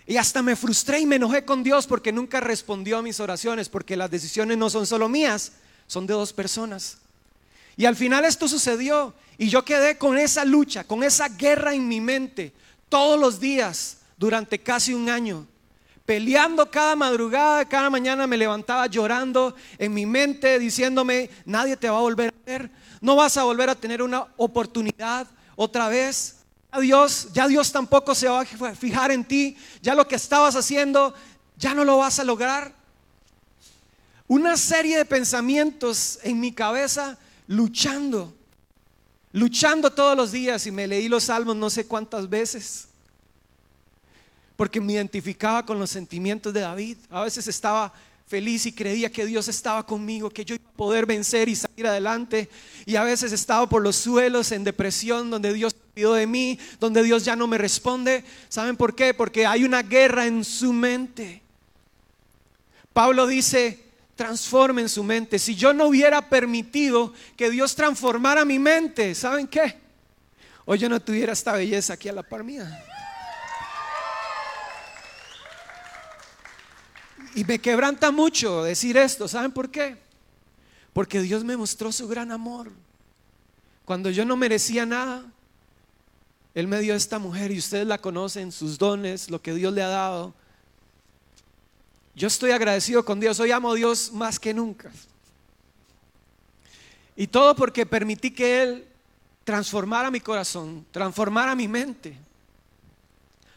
Y 0.07 0.17
hasta 0.17 0.41
me 0.41 0.57
frustré 0.57 1.01
y 1.01 1.07
me 1.07 1.17
enojé 1.17 1.45
con 1.45 1.63
Dios 1.63 1.87
porque 1.87 2.11
nunca 2.11 2.41
respondió 2.41 2.97
a 2.97 3.03
mis 3.03 3.21
oraciones, 3.21 3.69
porque 3.69 3.99
las 3.99 4.11
decisiones 4.11 4.57
no 4.57 4.71
son 4.71 4.87
solo 4.87 5.11
mías, 5.11 5.53
son 5.87 6.07
de 6.07 6.15
dos 6.15 6.33
personas. 6.33 6.97
Y 7.81 7.87
al 7.87 7.97
final 7.97 8.27
esto 8.27 8.47
sucedió 8.47 9.15
y 9.39 9.49
yo 9.49 9.65
quedé 9.65 9.97
con 9.97 10.19
esa 10.19 10.45
lucha, 10.45 10.85
con 10.85 11.03
esa 11.03 11.31
guerra 11.31 11.73
en 11.73 11.89
mi 11.89 11.99
mente 11.99 12.53
todos 12.91 13.19
los 13.19 13.41
días 13.41 13.97
durante 14.19 14.59
casi 14.59 14.93
un 14.93 15.09
año 15.09 15.47
peleando 16.05 16.71
cada 16.71 16.95
madrugada, 16.95 17.65
cada 17.65 17.89
mañana 17.89 18.27
me 18.27 18.37
levantaba 18.37 18.87
llorando 18.87 19.55
en 19.79 19.95
mi 19.95 20.05
mente, 20.05 20.59
diciéndome, 20.59 21.31
nadie 21.47 21.75
te 21.75 21.89
va 21.89 21.97
a 21.97 22.03
volver 22.03 22.35
a 22.35 22.51
ver, 22.51 22.71
no 23.01 23.17
vas 23.17 23.39
a 23.39 23.45
volver 23.45 23.71
a 23.71 23.75
tener 23.75 24.03
una 24.03 24.27
oportunidad 24.37 25.27
otra 25.57 25.89
vez. 25.89 26.37
Ya 26.75 26.81
Dios, 26.81 27.29
ya 27.33 27.49
Dios 27.49 27.73
tampoco 27.73 28.15
se 28.15 28.29
va 28.29 28.41
a 28.43 28.75
fijar 28.75 29.11
en 29.11 29.25
ti, 29.25 29.57
ya 29.81 29.95
lo 29.95 30.07
que 30.07 30.17
estabas 30.17 30.55
haciendo, 30.55 31.15
ya 31.57 31.73
no 31.73 31.87
lo 31.87 31.97
vas 31.97 32.19
a 32.19 32.25
lograr. 32.25 32.75
Una 34.29 34.59
serie 34.59 34.99
de 34.99 35.07
pensamientos 35.07 36.19
en 36.23 36.41
mi 36.41 36.53
cabeza 36.53 37.17
luchando, 37.51 38.33
luchando 39.33 39.91
todos 39.91 40.17
los 40.17 40.31
días 40.31 40.67
y 40.67 40.71
me 40.71 40.87
leí 40.87 41.09
los 41.09 41.25
salmos 41.25 41.57
no 41.57 41.69
sé 41.69 41.85
cuántas 41.85 42.31
veces 42.31 42.87
porque 44.61 44.79
me 44.79 44.93
identificaba 44.93 45.65
con 45.65 45.79
los 45.79 45.89
sentimientos 45.89 46.53
de 46.53 46.61
David. 46.61 46.99
A 47.09 47.23
veces 47.23 47.49
estaba 47.49 47.95
feliz 48.27 48.67
y 48.67 48.73
creía 48.73 49.11
que 49.11 49.25
Dios 49.25 49.49
estaba 49.49 49.87
conmigo, 49.87 50.29
que 50.29 50.45
yo 50.45 50.55
iba 50.55 50.69
a 50.69 50.77
poder 50.77 51.07
vencer 51.07 51.49
y 51.49 51.57
salir 51.57 51.87
adelante. 51.87 52.47
Y 52.85 52.97
a 52.97 53.03
veces 53.03 53.33
estaba 53.33 53.67
por 53.71 53.81
los 53.81 53.97
suelos 53.97 54.53
en 54.53 54.63
depresión, 54.63 55.31
donde 55.31 55.55
Dios 55.55 55.75
pidió 55.95 56.13
de 56.13 56.27
mí, 56.27 56.59
donde 56.79 57.03
Dios 57.03 57.25
ya 57.25 57.37
no 57.37 57.47
me 57.47 57.57
responde. 57.57 58.23
¿Saben 58.51 58.77
por 58.77 58.95
qué? 58.95 59.15
Porque 59.15 59.47
hay 59.47 59.65
una 59.65 59.83
guerra 59.83 60.27
en 60.27 60.45
su 60.45 60.75
mente. 60.75 61.41
Pablo 62.93 63.27
dice, 63.27 63.83
transformen 64.21 64.87
su 64.91 65.03
mente. 65.03 65.39
Si 65.39 65.55
yo 65.55 65.73
no 65.73 65.87
hubiera 65.87 66.29
permitido 66.29 67.15
que 67.39 67.49
Dios 67.49 67.75
transformara 67.75 68.45
mi 68.45 68.59
mente, 68.59 69.15
¿saben 69.15 69.49
qué? 69.49 69.81
Hoy 70.67 70.77
yo 70.77 70.91
no 70.91 71.01
tuviera 71.01 71.33
esta 71.33 71.55
belleza 71.55 71.95
aquí 71.95 72.07
a 72.11 72.13
la 72.13 72.23
par 72.23 72.45
mía. 72.45 72.85
Y 77.35 77.45
me 77.45 77.59
quebranta 77.61 78.11
mucho 78.11 78.63
decir 78.63 78.99
esto. 78.99 79.27
¿Saben 79.27 79.53
por 79.53 79.71
qué? 79.71 79.97
Porque 80.93 81.23
Dios 81.23 81.43
me 81.43 81.57
mostró 81.57 81.91
su 81.91 82.07
gran 82.07 82.31
amor. 82.31 82.71
Cuando 83.87 84.11
yo 84.11 84.27
no 84.27 84.37
merecía 84.37 84.85
nada, 84.85 85.25
Él 86.55 86.69
me 86.69 86.81
dio 86.81 86.95
esta 86.95 87.19
mujer 87.19 87.53
y 87.53 87.59
ustedes 87.59 87.87
la 87.87 87.97
conocen, 87.97 88.53
sus 88.53 88.77
dones, 88.77 89.31
lo 89.31 89.41
que 89.41 89.55
Dios 89.55 89.73
le 89.73 89.83
ha 89.83 89.89
dado. 89.89 90.35
Yo 92.15 92.29
estoy 92.29 92.51
agradecido 92.51 93.05
con 93.05 93.21
Dios, 93.21 93.39
hoy 93.41 93.51
amo 93.51 93.73
a 93.73 93.75
Dios 93.75 94.13
más 94.13 94.39
que 94.39 94.53
nunca. 94.53 94.91
Y 97.17 97.27
todo 97.27 97.55
porque 97.55 97.87
permití 97.87 98.31
que 98.31 98.63
Él 98.63 98.87
transformara 99.45 100.11
mi 100.11 100.21
corazón, 100.21 100.87
transformara 100.91 101.55
mi 101.55 101.69
mente. 101.69 102.17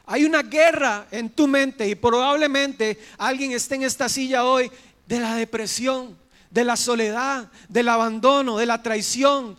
Hay 0.05 0.25
una 0.25 0.43
guerra 0.43 1.07
en 1.11 1.29
tu 1.29 1.47
mente 1.47 1.87
y 1.87 1.95
probablemente 1.95 2.99
alguien 3.17 3.53
esté 3.53 3.75
en 3.75 3.83
esta 3.83 4.09
silla 4.09 4.43
hoy 4.43 4.69
de 5.07 5.19
la 5.19 5.35
depresión, 5.35 6.17
de 6.49 6.63
la 6.63 6.75
soledad, 6.75 7.49
del 7.69 7.87
abandono, 7.87 8.57
de 8.57 8.65
la 8.65 8.81
traición. 8.81 9.57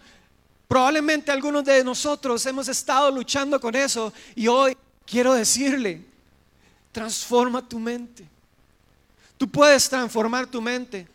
Probablemente 0.69 1.33
algunos 1.33 1.65
de 1.65 1.83
nosotros 1.83 2.45
hemos 2.47 2.69
estado 2.69 3.11
luchando 3.11 3.59
con 3.59 3.75
eso 3.75 4.13
y 4.35 4.47
hoy 4.49 4.77
quiero 5.07 5.33
decirle, 5.33 6.03
transforma 6.93 7.67
tu 7.67 7.79
mente. 7.79 8.34
Tú 9.39 9.49
puedes 9.49 9.89
transformar 9.89 10.47
tu 10.47 10.61
mente. 10.61 11.09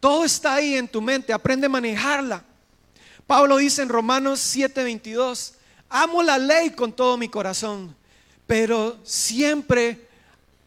Todo 0.00 0.24
está 0.24 0.54
ahí 0.54 0.76
en 0.76 0.88
tu 0.88 1.00
mente, 1.00 1.32
aprende 1.32 1.66
a 1.66 1.70
manejarla. 1.70 2.44
Pablo 3.26 3.56
dice 3.56 3.82
en 3.82 3.88
Romanos 3.88 4.40
7:22, 4.40 5.54
amo 5.88 6.22
la 6.22 6.38
ley 6.38 6.70
con 6.70 6.92
todo 6.92 7.16
mi 7.16 7.28
corazón 7.28 7.94
pero 8.52 8.98
siempre 9.02 10.08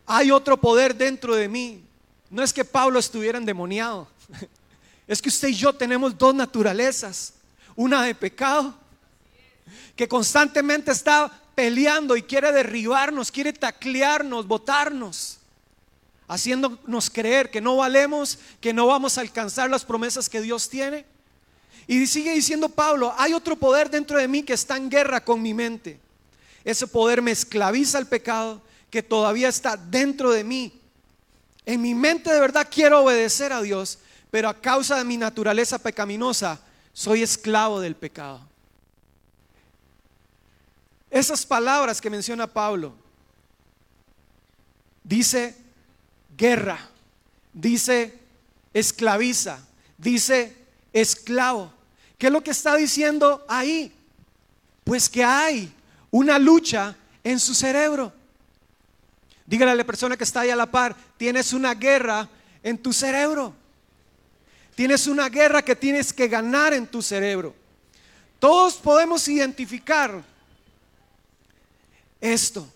hay 0.08 0.32
otro 0.32 0.60
poder 0.60 0.96
dentro 0.96 1.36
de 1.36 1.48
mí. 1.48 1.84
No 2.32 2.42
es 2.42 2.52
que 2.52 2.66
Pablo 2.66 2.98
estuviera 2.98 3.38
endemoniado, 3.38 4.08
es 5.08 5.22
que 5.22 5.30
usted 5.30 5.50
y 5.50 5.54
yo 5.54 5.72
tenemos 5.72 6.18
dos 6.18 6.34
naturalezas, 6.34 7.34
una 7.76 8.02
de 8.02 8.16
pecado, 8.16 8.74
que 9.96 10.08
constantemente 10.08 10.92
está 10.92 11.32
peleando 11.54 12.18
y 12.18 12.24
quiere 12.24 12.52
derribarnos, 12.52 13.32
quiere 13.32 13.54
taclearnos, 13.54 14.48
botarnos, 14.48 15.38
haciéndonos 16.28 17.10
creer 17.10 17.52
que 17.52 17.62
no 17.62 17.78
valemos, 17.78 18.40
que 18.60 18.74
no 18.74 18.88
vamos 18.88 19.18
a 19.18 19.22
alcanzar 19.22 19.70
las 19.70 19.86
promesas 19.86 20.30
que 20.30 20.42
Dios 20.42 20.70
tiene. 20.70 21.06
Y 21.88 22.08
sigue 22.08 22.34
diciendo 22.34 22.70
Pablo, 22.70 23.14
hay 23.18 23.34
otro 23.34 23.56
poder 23.56 23.90
dentro 23.90 24.18
de 24.18 24.28
mí 24.28 24.44
que 24.44 24.54
está 24.54 24.78
en 24.78 24.90
guerra 24.90 25.24
con 25.24 25.42
mi 25.42 25.54
mente. 25.54 26.00
Ese 26.64 26.88
poder 26.88 27.22
me 27.22 27.32
esclaviza 27.32 27.98
al 28.00 28.08
pecado 28.08 28.62
que 28.90 29.04
todavía 29.04 29.50
está 29.50 29.78
dentro 29.78 30.32
de 30.32 30.44
mí. 30.44 30.80
En 31.66 31.82
mi 31.82 31.94
mente 31.94 32.32
de 32.32 32.40
verdad 32.40 32.68
quiero 32.72 33.02
obedecer 33.02 33.54
a 33.54 33.62
Dios, 33.62 34.00
pero 34.32 34.50
a 34.50 34.60
causa 34.60 34.98
de 34.98 35.04
mi 35.04 35.18
naturaleza 35.18 35.78
pecaminosa 35.78 36.60
soy 36.92 37.22
esclavo 37.22 37.80
del 37.80 37.96
pecado. 37.96 38.42
Esas 41.12 41.46
palabras 41.46 42.02
que 42.02 42.10
menciona 42.10 42.48
Pablo, 42.48 42.94
dice 45.04 45.65
guerra, 46.38 46.80
dice 47.54 48.20
esclaviza, 48.74 49.60
dice 49.98 50.56
esclavo. 50.94 51.72
¿Qué 52.18 52.28
es 52.28 52.34
lo 52.34 52.44
que 52.44 52.52
está 52.52 52.76
diciendo 52.76 53.46
ahí? 53.48 53.92
Pues 54.84 55.10
que 55.10 55.24
hay 55.24 55.74
una 56.12 56.40
lucha 56.40 56.96
en 57.24 57.40
su 57.40 57.54
cerebro. 57.54 58.14
Dígale 59.46 59.72
a 59.72 59.76
la 59.76 59.84
persona 59.84 60.18
que 60.18 60.24
está 60.24 60.42
ahí 60.42 60.50
a 60.50 60.56
la 60.56 60.66
par, 60.66 60.96
tienes 61.18 61.54
una 61.54 61.76
guerra 61.76 62.28
en 62.64 62.78
tu 62.78 62.94
cerebro. 62.94 63.54
Tienes 64.76 65.08
una 65.08 65.30
guerra 65.30 65.62
que 65.62 65.76
tienes 65.76 66.12
que 66.12 66.28
ganar 66.28 66.74
en 66.74 66.86
tu 66.88 67.02
cerebro. 67.02 67.56
Todos 68.40 68.76
podemos 68.76 69.28
identificar 69.28 70.22
esto. 72.20 72.68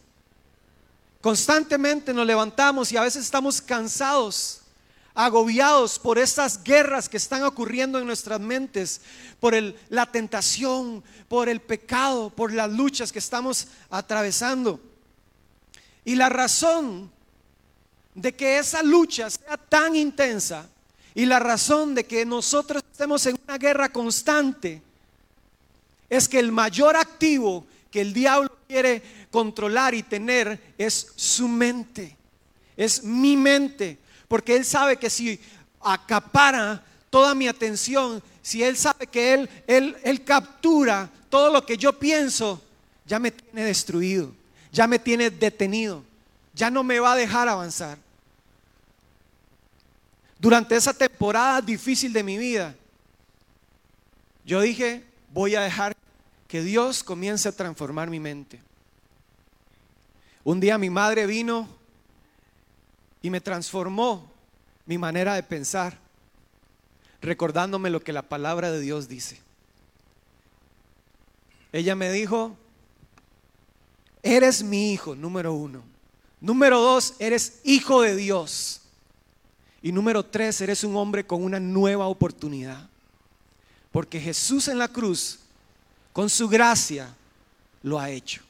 Constantemente 1.22 2.14
nos 2.14 2.26
levantamos 2.26 2.92
y 2.92 2.98
a 2.98 3.02
veces 3.02 3.26
estamos 3.26 3.62
cansados 3.62 4.62
agobiados 5.14 6.00
por 6.00 6.18
estas 6.18 6.64
guerras 6.64 7.10
que 7.10 7.18
están 7.18 7.44
ocurriendo 7.44 8.00
en 8.00 8.06
nuestras 8.06 8.40
mentes, 8.40 9.02
por 9.42 9.54
la 9.90 10.06
tentación, 10.06 11.04
por 11.28 11.50
el 11.50 11.60
pecado, 11.60 12.30
por 12.30 12.54
las 12.54 12.72
luchas 12.72 13.12
que 13.12 13.20
estamos 13.20 13.68
atravesando. 13.90 14.80
Y 16.06 16.16
la 16.16 16.30
razón 16.30 17.12
de 18.16 18.34
que 18.34 18.60
esa 18.60 18.82
lucha 18.82 19.30
sea 19.30 19.58
tan 19.58 19.96
intensa 19.98 20.70
y 21.14 21.26
la 21.26 21.40
razón 21.40 21.96
de 21.96 22.06
que 22.06 22.26
nosotros 22.26 22.82
estemos 22.90 23.26
en 23.26 23.38
una 23.44 23.58
guerra 23.58 23.90
constante 23.90 24.82
es 26.10 26.30
que 26.30 26.40
el 26.40 26.54
mayor 26.54 26.96
activo 26.96 27.66
que 27.92 28.02
el 28.02 28.14
diablo 28.14 28.56
quiere 28.68 29.19
controlar 29.32 29.94
y 29.94 30.04
tener 30.04 30.74
es 30.78 31.14
su 31.16 31.48
mente, 31.48 32.16
es 32.76 33.04
mi 33.04 33.38
mente, 33.38 33.98
porque 34.28 34.56
Él 34.56 34.66
sabe 34.66 34.98
que 34.98 35.10
si 35.10 35.40
acapara 35.82 36.84
toda 37.10 37.36
mi 37.36 37.48
atención, 37.48 38.22
si 38.42 38.64
Él 38.64 38.78
sabe 38.78 39.08
que 39.08 39.34
Él, 39.34 39.50
Él, 39.68 39.98
Él 40.04 40.24
captura 40.24 41.10
todo 41.30 41.52
lo 41.52 41.66
que 41.66 41.78
yo 41.78 41.98
pienso, 41.98 42.62
ya 43.06 43.20
me 43.20 43.32
tiene 43.32 43.64
destruido, 43.64 44.34
ya 44.72 44.88
me 44.88 45.00
tiene 45.00 45.30
detenido, 45.30 46.04
ya 46.54 46.70
no 46.70 46.84
me 46.84 47.00
va 47.00 47.14
a 47.14 47.18
dejar 47.18 47.48
avanzar. 47.48 47.98
Durante 50.40 50.76
esa 50.76 50.94
temporada 50.94 51.62
difícil 51.62 52.14
de 52.14 52.24
mi 52.24 52.38
vida, 52.38 52.76
yo 54.46 54.62
dije, 54.62 55.04
voy 55.34 55.56
a 55.56 55.62
dejar 55.62 55.96
que 56.48 56.64
Dios 56.64 57.04
comience 57.04 57.50
a 57.50 57.52
transformar 57.52 58.10
mi 58.10 58.20
mente. 58.20 58.60
Un 60.50 60.60
día 60.60 60.80
mi 60.80 60.90
madre 60.90 61.28
vino 61.28 61.68
y 63.22 63.30
me 63.30 63.40
transformó 63.40 64.32
mi 64.88 64.98
manera 64.98 65.36
de 65.36 65.44
pensar, 65.44 65.96
recordándome 67.22 67.92
lo 67.92 68.00
que 68.00 68.12
la 68.12 68.24
palabra 68.24 68.72
de 68.72 68.80
Dios 68.80 69.08
dice. 69.08 69.40
Ella 71.72 71.94
me 71.94 72.12
dijo, 72.12 72.58
eres 74.24 74.64
mi 74.64 74.92
hijo, 74.92 75.14
número 75.16 75.54
uno. 75.54 75.84
Número 76.42 76.82
dos, 76.82 77.14
eres 77.20 77.60
hijo 77.64 78.02
de 78.02 78.16
Dios. 78.16 78.82
Y 79.84 79.92
número 79.92 80.26
tres, 80.26 80.60
eres 80.62 80.84
un 80.84 80.96
hombre 80.96 81.28
con 81.28 81.44
una 81.44 81.60
nueva 81.60 82.08
oportunidad. 82.08 82.90
Porque 83.92 84.20
Jesús 84.20 84.68
en 84.68 84.80
la 84.80 84.88
cruz, 84.88 85.42
con 86.12 86.28
su 86.28 86.50
gracia, 86.50 87.16
lo 87.84 88.00
ha 88.00 88.10
hecho. 88.10 88.49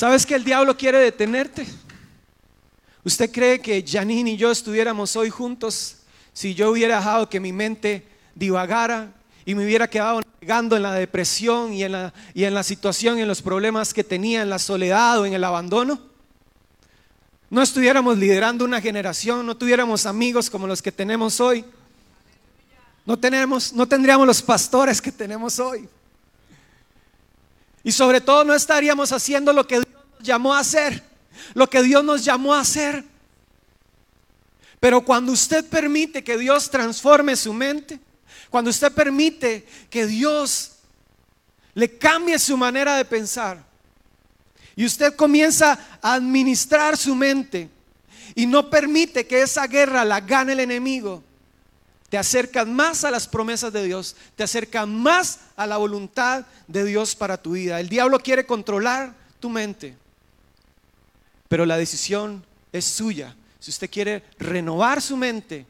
¿Sabes 0.00 0.24
que 0.24 0.34
el 0.34 0.44
diablo 0.44 0.78
quiere 0.78 0.96
detenerte? 0.96 1.66
¿Usted 3.04 3.30
cree 3.30 3.60
que 3.60 3.84
Janine 3.86 4.30
y 4.30 4.36
yo 4.38 4.50
estuviéramos 4.50 5.14
hoy 5.14 5.28
juntos 5.28 5.96
si 6.32 6.54
yo 6.54 6.70
hubiera 6.70 6.96
dejado 6.96 7.28
que 7.28 7.38
mi 7.38 7.52
mente 7.52 8.08
divagara 8.34 9.12
y 9.44 9.54
me 9.54 9.62
hubiera 9.62 9.90
quedado 9.90 10.22
navegando 10.22 10.74
en 10.74 10.84
la 10.84 10.94
depresión 10.94 11.74
y 11.74 11.84
en 11.84 11.92
la, 11.92 12.14
y 12.32 12.44
en 12.44 12.54
la 12.54 12.62
situación 12.62 13.18
y 13.18 13.20
en 13.20 13.28
los 13.28 13.42
problemas 13.42 13.92
que 13.92 14.02
tenía, 14.02 14.40
en 14.40 14.48
la 14.48 14.58
soledad 14.58 15.20
o 15.20 15.26
en 15.26 15.34
el 15.34 15.44
abandono? 15.44 16.00
No 17.50 17.60
estuviéramos 17.60 18.16
liderando 18.16 18.64
una 18.64 18.80
generación, 18.80 19.44
no 19.44 19.54
tuviéramos 19.54 20.06
amigos 20.06 20.48
como 20.48 20.66
los 20.66 20.80
que 20.80 20.92
tenemos 20.92 21.40
hoy. 21.40 21.62
No, 23.04 23.18
tenemos, 23.18 23.74
no 23.74 23.86
tendríamos 23.86 24.26
los 24.26 24.40
pastores 24.40 24.98
que 25.02 25.12
tenemos 25.12 25.58
hoy. 25.58 25.86
Y 27.82 27.92
sobre 27.92 28.22
todo 28.22 28.44
no 28.44 28.54
estaríamos 28.54 29.12
haciendo 29.12 29.52
lo 29.52 29.66
que 29.66 29.89
llamó 30.22 30.54
a 30.54 30.60
hacer 30.60 31.02
lo 31.54 31.68
que 31.68 31.82
Dios 31.82 32.04
nos 32.04 32.24
llamó 32.24 32.54
a 32.54 32.60
hacer. 32.60 33.04
Pero 34.78 35.04
cuando 35.04 35.32
usted 35.32 35.64
permite 35.66 36.24
que 36.24 36.38
Dios 36.38 36.70
transforme 36.70 37.36
su 37.36 37.52
mente, 37.52 38.00
cuando 38.48 38.70
usted 38.70 38.92
permite 38.92 39.66
que 39.90 40.06
Dios 40.06 40.72
le 41.74 41.98
cambie 41.98 42.38
su 42.38 42.56
manera 42.56 42.96
de 42.96 43.04
pensar, 43.04 43.62
y 44.76 44.86
usted 44.86 45.14
comienza 45.14 45.78
a 46.00 46.14
administrar 46.14 46.96
su 46.96 47.14
mente 47.14 47.68
y 48.34 48.46
no 48.46 48.70
permite 48.70 49.26
que 49.26 49.42
esa 49.42 49.66
guerra 49.66 50.04
la 50.04 50.20
gane 50.20 50.52
el 50.52 50.60
enemigo, 50.60 51.22
te 52.08 52.16
acercas 52.16 52.66
más 52.66 53.04
a 53.04 53.10
las 53.10 53.28
promesas 53.28 53.72
de 53.72 53.84
Dios, 53.84 54.16
te 54.34 54.42
acercas 54.42 54.88
más 54.88 55.40
a 55.56 55.66
la 55.66 55.76
voluntad 55.76 56.46
de 56.66 56.84
Dios 56.84 57.14
para 57.14 57.36
tu 57.36 57.52
vida. 57.52 57.78
El 57.78 57.88
diablo 57.88 58.18
quiere 58.18 58.46
controlar 58.46 59.14
tu 59.38 59.48
mente. 59.48 59.96
Pero 61.50 61.66
la 61.66 61.76
decisión 61.76 62.44
es 62.70 62.84
suya. 62.84 63.34
Si 63.58 63.72
usted 63.72 63.90
quiere 63.90 64.22
renovar 64.38 65.02
su 65.02 65.16
mente 65.16 65.66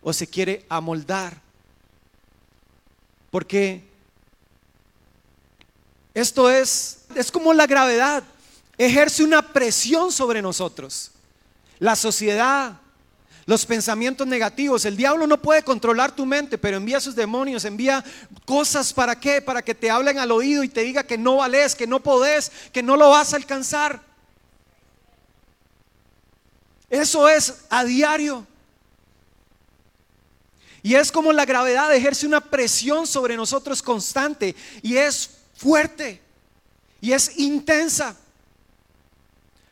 o 0.00 0.14
se 0.14 0.26
quiere 0.26 0.64
amoldar. 0.70 1.38
Porque 3.30 3.84
esto 6.14 6.48
es, 6.48 7.00
es 7.14 7.30
como 7.30 7.52
la 7.52 7.66
gravedad. 7.66 8.24
Ejerce 8.78 9.22
una 9.22 9.42
presión 9.42 10.10
sobre 10.10 10.40
nosotros. 10.40 11.10
La 11.80 11.96
sociedad, 11.96 12.80
los 13.44 13.66
pensamientos 13.66 14.26
negativos. 14.26 14.86
El 14.86 14.96
diablo 14.96 15.26
no 15.26 15.42
puede 15.42 15.62
controlar 15.62 16.16
tu 16.16 16.24
mente, 16.24 16.56
pero 16.56 16.78
envía 16.78 16.98
sus 16.98 17.14
demonios, 17.14 17.66
envía 17.66 18.02
cosas 18.46 18.94
para 18.94 19.20
qué? 19.20 19.42
Para 19.42 19.60
que 19.60 19.74
te 19.74 19.90
hablen 19.90 20.18
al 20.18 20.32
oído 20.32 20.64
y 20.64 20.70
te 20.70 20.80
diga 20.80 21.02
que 21.02 21.18
no 21.18 21.36
vales, 21.36 21.74
que 21.74 21.86
no 21.86 22.00
podés, 22.00 22.50
que 22.72 22.82
no 22.82 22.96
lo 22.96 23.10
vas 23.10 23.34
a 23.34 23.36
alcanzar. 23.36 24.08
Eso 26.90 27.28
es 27.28 27.64
a 27.70 27.84
diario. 27.84 28.46
Y 30.82 30.94
es 30.94 31.12
como 31.12 31.32
la 31.32 31.44
gravedad 31.44 31.94
ejerce 31.94 32.26
una 32.26 32.40
presión 32.40 33.06
sobre 33.06 33.36
nosotros 33.36 33.82
constante 33.82 34.56
y 34.82 34.96
es 34.96 35.38
fuerte 35.54 36.20
y 37.00 37.12
es 37.12 37.38
intensa. 37.38 38.16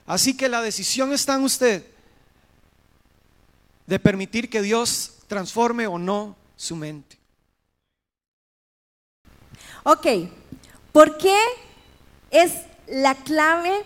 Así 0.06 0.36
que 0.36 0.48
la 0.48 0.62
decisión 0.62 1.12
está 1.12 1.34
en 1.34 1.42
usted 1.42 1.84
de 3.86 3.98
permitir 3.98 4.48
que 4.48 4.62
Dios 4.62 5.14
transforme 5.26 5.86
o 5.86 5.98
no 5.98 6.36
su 6.56 6.76
mente. 6.76 7.16
Ok, 9.82 10.06
¿por 10.92 11.16
qué 11.16 11.38
es 12.30 12.52
la 12.86 13.14
clave 13.14 13.84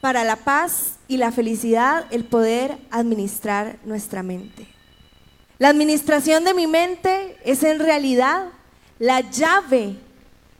para 0.00 0.24
la 0.24 0.36
paz 0.36 0.96
y 1.08 1.16
la 1.16 1.32
felicidad 1.32 2.06
el 2.10 2.24
poder 2.24 2.78
administrar 2.90 3.78
nuestra 3.84 4.22
mente. 4.22 4.68
La 5.58 5.68
administración 5.68 6.44
de 6.44 6.54
mi 6.54 6.66
mente 6.66 7.36
es 7.44 7.64
en 7.64 7.80
realidad 7.80 8.46
la 8.98 9.20
llave 9.20 9.96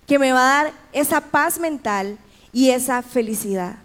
que 0.07 0.19
me 0.19 0.33
va 0.33 0.41
a 0.41 0.65
dar 0.65 0.73
esa 0.93 1.21
paz 1.21 1.59
mental 1.61 2.19
y 2.53 2.71
esa 2.71 3.03
felicidad. 3.03 3.77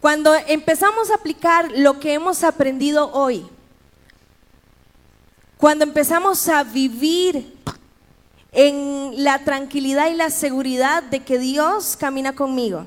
Cuando 0.00 0.34
empezamos 0.34 1.10
a 1.10 1.16
aplicar 1.16 1.70
lo 1.76 2.00
que 2.00 2.14
hemos 2.14 2.42
aprendido 2.42 3.12
hoy, 3.12 3.46
cuando 5.58 5.84
empezamos 5.84 6.48
a 6.48 6.64
vivir 6.64 7.54
en 8.50 9.22
la 9.22 9.44
tranquilidad 9.44 10.08
y 10.08 10.14
la 10.14 10.30
seguridad 10.30 11.02
de 11.02 11.20
que 11.20 11.38
Dios 11.38 11.96
camina 11.96 12.34
conmigo, 12.34 12.86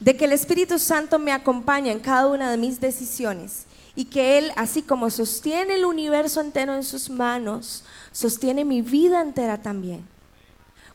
de 0.00 0.16
que 0.16 0.24
el 0.24 0.32
Espíritu 0.32 0.78
Santo 0.78 1.18
me 1.18 1.30
acompaña 1.30 1.92
en 1.92 2.00
cada 2.00 2.26
una 2.26 2.50
de 2.50 2.56
mis 2.56 2.80
decisiones 2.80 3.66
y 3.94 4.06
que 4.06 4.38
Él, 4.38 4.52
así 4.56 4.82
como 4.82 5.10
sostiene 5.10 5.74
el 5.74 5.84
universo 5.84 6.40
entero 6.40 6.74
en 6.74 6.82
sus 6.82 7.10
manos, 7.10 7.84
sostiene 8.10 8.64
mi 8.64 8.80
vida 8.80 9.20
entera 9.20 9.60
también. 9.60 10.06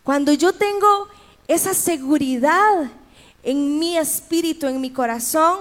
Cuando 0.03 0.33
yo 0.33 0.53
tengo 0.53 1.07
esa 1.47 1.73
seguridad 1.73 2.91
en 3.43 3.77
mi 3.77 3.97
espíritu, 3.97 4.65
en 4.67 4.81
mi 4.81 4.89
corazón, 4.89 5.59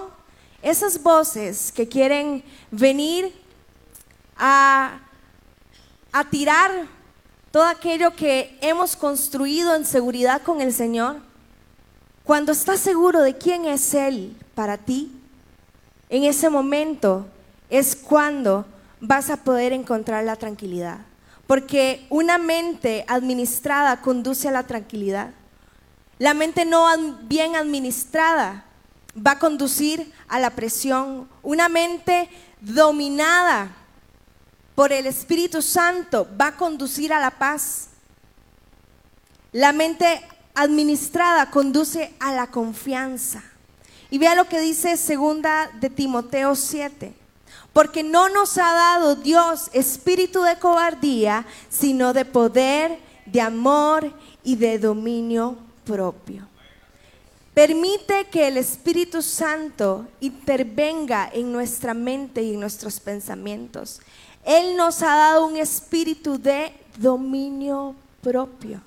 esas 0.62 1.02
voces 1.02 1.70
que 1.70 1.86
quieren 1.86 2.42
venir 2.70 3.30
a, 4.36 5.00
a 6.12 6.30
tirar 6.30 6.86
todo 7.50 7.64
aquello 7.64 8.16
que 8.16 8.58
hemos 8.62 8.96
construido 8.96 9.74
en 9.74 9.84
seguridad 9.84 10.40
con 10.42 10.62
el 10.62 10.72
Señor, 10.72 11.20
cuando 12.24 12.52
estás 12.52 12.80
seguro 12.80 13.20
de 13.20 13.36
quién 13.36 13.66
es 13.66 13.92
Él 13.94 14.36
para 14.54 14.78
ti, 14.78 15.12
en 16.08 16.24
ese 16.24 16.48
momento 16.48 17.26
es 17.68 17.94
cuando 17.94 18.66
vas 19.00 19.30
a 19.30 19.36
poder 19.36 19.72
encontrar 19.72 20.24
la 20.24 20.36
tranquilidad. 20.36 20.98
Porque 21.46 22.06
una 22.08 22.38
mente 22.38 23.04
administrada 23.08 24.00
conduce 24.00 24.48
a 24.48 24.52
la 24.52 24.62
tranquilidad. 24.62 25.30
La 26.18 26.32
mente 26.32 26.64
no 26.64 26.86
bien 27.24 27.56
administrada 27.56 28.64
va 29.14 29.32
a 29.32 29.38
conducir 29.38 30.10
a 30.26 30.40
la 30.40 30.50
presión. 30.50 31.28
Una 31.42 31.68
mente 31.68 32.30
dominada 32.60 33.70
por 34.74 34.92
el 34.92 35.06
Espíritu 35.06 35.60
Santo 35.60 36.26
va 36.40 36.48
a 36.48 36.56
conducir 36.56 37.12
a 37.12 37.20
la 37.20 37.32
paz. 37.32 37.88
La 39.52 39.72
mente 39.72 40.22
administrada 40.54 41.50
conduce 41.50 42.14
a 42.20 42.32
la 42.32 42.50
confianza. 42.50 43.42
Y 44.10 44.18
vea 44.18 44.34
lo 44.34 44.48
que 44.48 44.60
dice 44.60 44.96
segunda 44.96 45.70
de 45.80 45.90
Timoteo 45.90 46.54
7. 46.54 47.14
Porque 47.72 48.02
no 48.04 48.28
nos 48.28 48.56
ha 48.58 48.72
dado 48.72 49.16
Dios 49.16 49.68
espíritu 49.72 50.42
de 50.42 50.58
cobardía, 50.58 51.44
sino 51.68 52.12
de 52.12 52.24
poder, 52.24 52.98
de 53.26 53.40
amor 53.40 54.12
y 54.44 54.54
de 54.54 54.78
dominio 54.78 55.56
propio. 55.84 56.46
Permite 57.52 58.26
que 58.30 58.48
el 58.48 58.56
Espíritu 58.56 59.22
Santo 59.22 60.08
intervenga 60.20 61.30
en 61.32 61.52
nuestra 61.52 61.94
mente 61.94 62.42
y 62.42 62.54
en 62.54 62.60
nuestros 62.60 62.98
pensamientos. 62.98 64.00
Él 64.44 64.76
nos 64.76 65.02
ha 65.02 65.14
dado 65.14 65.46
un 65.46 65.56
espíritu 65.56 66.36
de 66.36 66.72
dominio 66.98 67.94
propio. 68.20 68.80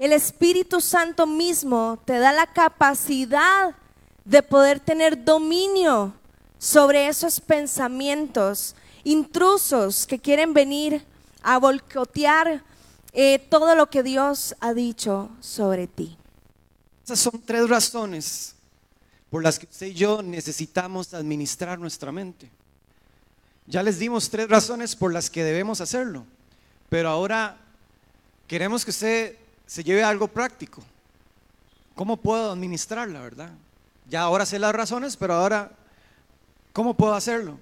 El 0.00 0.14
Espíritu 0.14 0.80
Santo 0.80 1.26
mismo 1.26 1.98
te 2.06 2.18
da 2.18 2.32
la 2.32 2.46
capacidad 2.46 3.76
de 4.24 4.42
poder 4.42 4.80
tener 4.80 5.26
dominio 5.26 6.14
sobre 6.58 7.06
esos 7.06 7.38
pensamientos 7.38 8.74
intrusos 9.04 10.06
que 10.06 10.18
quieren 10.18 10.54
venir 10.54 11.04
a 11.42 11.58
volcotear 11.58 12.64
eh, 13.12 13.46
todo 13.50 13.74
lo 13.74 13.90
que 13.90 14.02
Dios 14.02 14.56
ha 14.60 14.72
dicho 14.72 15.28
sobre 15.40 15.86
ti. 15.86 16.16
Esas 17.04 17.20
son 17.20 17.38
tres 17.44 17.68
razones 17.68 18.54
por 19.28 19.42
las 19.42 19.58
que 19.58 19.66
usted 19.66 19.88
y 19.88 19.92
yo 19.92 20.22
necesitamos 20.22 21.12
administrar 21.12 21.78
nuestra 21.78 22.10
mente. 22.10 22.50
Ya 23.66 23.82
les 23.82 23.98
dimos 23.98 24.30
tres 24.30 24.48
razones 24.48 24.96
por 24.96 25.12
las 25.12 25.28
que 25.28 25.44
debemos 25.44 25.82
hacerlo, 25.82 26.24
pero 26.88 27.10
ahora 27.10 27.58
queremos 28.46 28.82
que 28.82 28.92
usted 28.92 29.39
se 29.70 29.84
lleve 29.84 30.02
algo 30.02 30.26
práctico. 30.26 30.82
¿Cómo 31.94 32.16
puedo 32.16 32.50
administrarla, 32.50 33.20
verdad? 33.20 33.50
Ya 34.08 34.22
ahora 34.22 34.44
sé 34.44 34.58
las 34.58 34.74
razones, 34.74 35.16
pero 35.16 35.34
ahora, 35.34 35.70
¿cómo 36.72 36.94
puedo 36.94 37.14
hacerlo? 37.14 37.56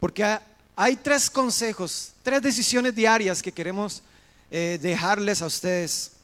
Porque 0.00 0.40
hay 0.74 0.96
tres 0.96 1.30
consejos, 1.30 2.14
tres 2.24 2.42
decisiones 2.42 2.96
diarias 2.96 3.40
que 3.40 3.52
queremos 3.52 4.02
eh, 4.50 4.76
dejarles 4.82 5.40
a 5.40 5.46
ustedes. 5.46 6.14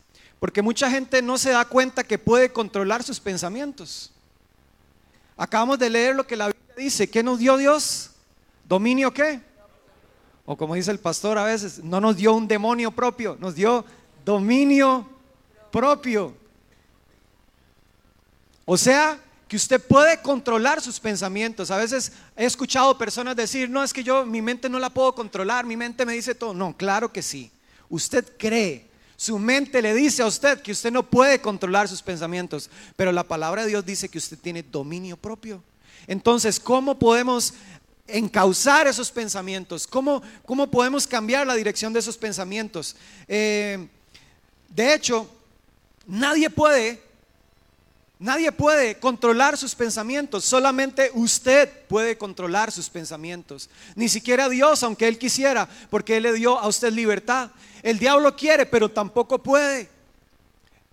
Porque 0.40 0.60
mucha 0.60 0.90
gente 0.90 1.22
no 1.22 1.38
se 1.38 1.50
da 1.50 1.64
cuenta 1.64 2.02
que 2.02 2.18
puede 2.18 2.52
controlar 2.52 3.04
sus 3.04 3.20
pensamientos. 3.20 4.10
Acabamos 5.36 5.78
de 5.78 5.88
leer 5.88 6.16
lo 6.16 6.26
que 6.26 6.34
la 6.34 6.48
Biblia 6.48 6.74
dice. 6.76 7.08
¿Qué 7.08 7.22
nos 7.22 7.38
dio 7.38 7.56
Dios? 7.56 8.10
¿Dominio 8.68 9.14
qué? 9.14 9.40
O 10.46 10.56
como 10.56 10.74
dice 10.74 10.90
el 10.90 10.98
pastor 10.98 11.38
a 11.38 11.44
veces, 11.44 11.78
no 11.84 12.00
nos 12.00 12.16
dio 12.16 12.34
un 12.34 12.48
demonio 12.48 12.90
propio, 12.90 13.36
nos 13.38 13.54
dio 13.54 13.84
dominio 14.24 15.17
propio. 15.70 16.34
O 18.64 18.76
sea, 18.76 19.18
que 19.48 19.56
usted 19.56 19.80
puede 19.80 20.20
controlar 20.20 20.80
sus 20.82 21.00
pensamientos. 21.00 21.70
A 21.70 21.78
veces 21.78 22.12
he 22.36 22.44
escuchado 22.44 22.98
personas 22.98 23.34
decir, 23.34 23.70
no, 23.70 23.82
es 23.82 23.94
que 23.94 24.04
yo 24.04 24.26
mi 24.26 24.42
mente 24.42 24.68
no 24.68 24.78
la 24.78 24.90
puedo 24.90 25.14
controlar, 25.14 25.64
mi 25.64 25.76
mente 25.76 26.04
me 26.04 26.12
dice 26.12 26.34
todo. 26.34 26.52
No, 26.52 26.76
claro 26.76 27.10
que 27.10 27.22
sí. 27.22 27.50
Usted 27.88 28.36
cree, 28.36 28.86
su 29.16 29.38
mente 29.38 29.80
le 29.80 29.94
dice 29.94 30.22
a 30.22 30.26
usted 30.26 30.60
que 30.60 30.72
usted 30.72 30.92
no 30.92 31.02
puede 31.02 31.40
controlar 31.40 31.88
sus 31.88 32.02
pensamientos, 32.02 32.68
pero 32.94 33.10
la 33.10 33.24
palabra 33.24 33.62
de 33.62 33.68
Dios 33.68 33.86
dice 33.86 34.10
que 34.10 34.18
usted 34.18 34.38
tiene 34.38 34.62
dominio 34.62 35.16
propio. 35.16 35.62
Entonces, 36.06 36.60
¿cómo 36.60 36.98
podemos 36.98 37.54
encauzar 38.06 38.86
esos 38.86 39.10
pensamientos? 39.10 39.86
¿Cómo, 39.86 40.22
cómo 40.44 40.70
podemos 40.70 41.06
cambiar 41.06 41.46
la 41.46 41.54
dirección 41.54 41.94
de 41.94 42.00
esos 42.00 42.18
pensamientos? 42.18 42.96
Eh, 43.26 43.88
de 44.68 44.94
hecho, 44.94 45.28
nadie 46.08 46.50
puede 46.50 47.08
Nadie 48.20 48.50
puede 48.50 48.98
controlar 48.98 49.56
sus 49.56 49.76
pensamientos, 49.76 50.44
solamente 50.44 51.12
usted 51.14 51.70
puede 51.86 52.18
controlar 52.18 52.72
sus 52.72 52.90
pensamientos. 52.90 53.70
Ni 53.94 54.08
siquiera 54.08 54.48
Dios, 54.48 54.82
aunque 54.82 55.06
Él 55.06 55.18
quisiera, 55.18 55.68
porque 55.88 56.16
Él 56.16 56.24
le 56.24 56.32
dio 56.32 56.58
a 56.58 56.66
usted 56.66 56.92
libertad. 56.92 57.50
El 57.80 58.00
diablo 58.00 58.34
quiere, 58.34 58.66
pero 58.66 58.88
tampoco 58.88 59.40
puede. 59.40 59.88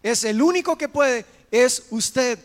Es 0.04 0.23
el 0.23 0.39
único 0.39 0.78
que 0.78 0.88
puede, 0.88 1.25
es 1.49 1.88
usted 1.89 2.38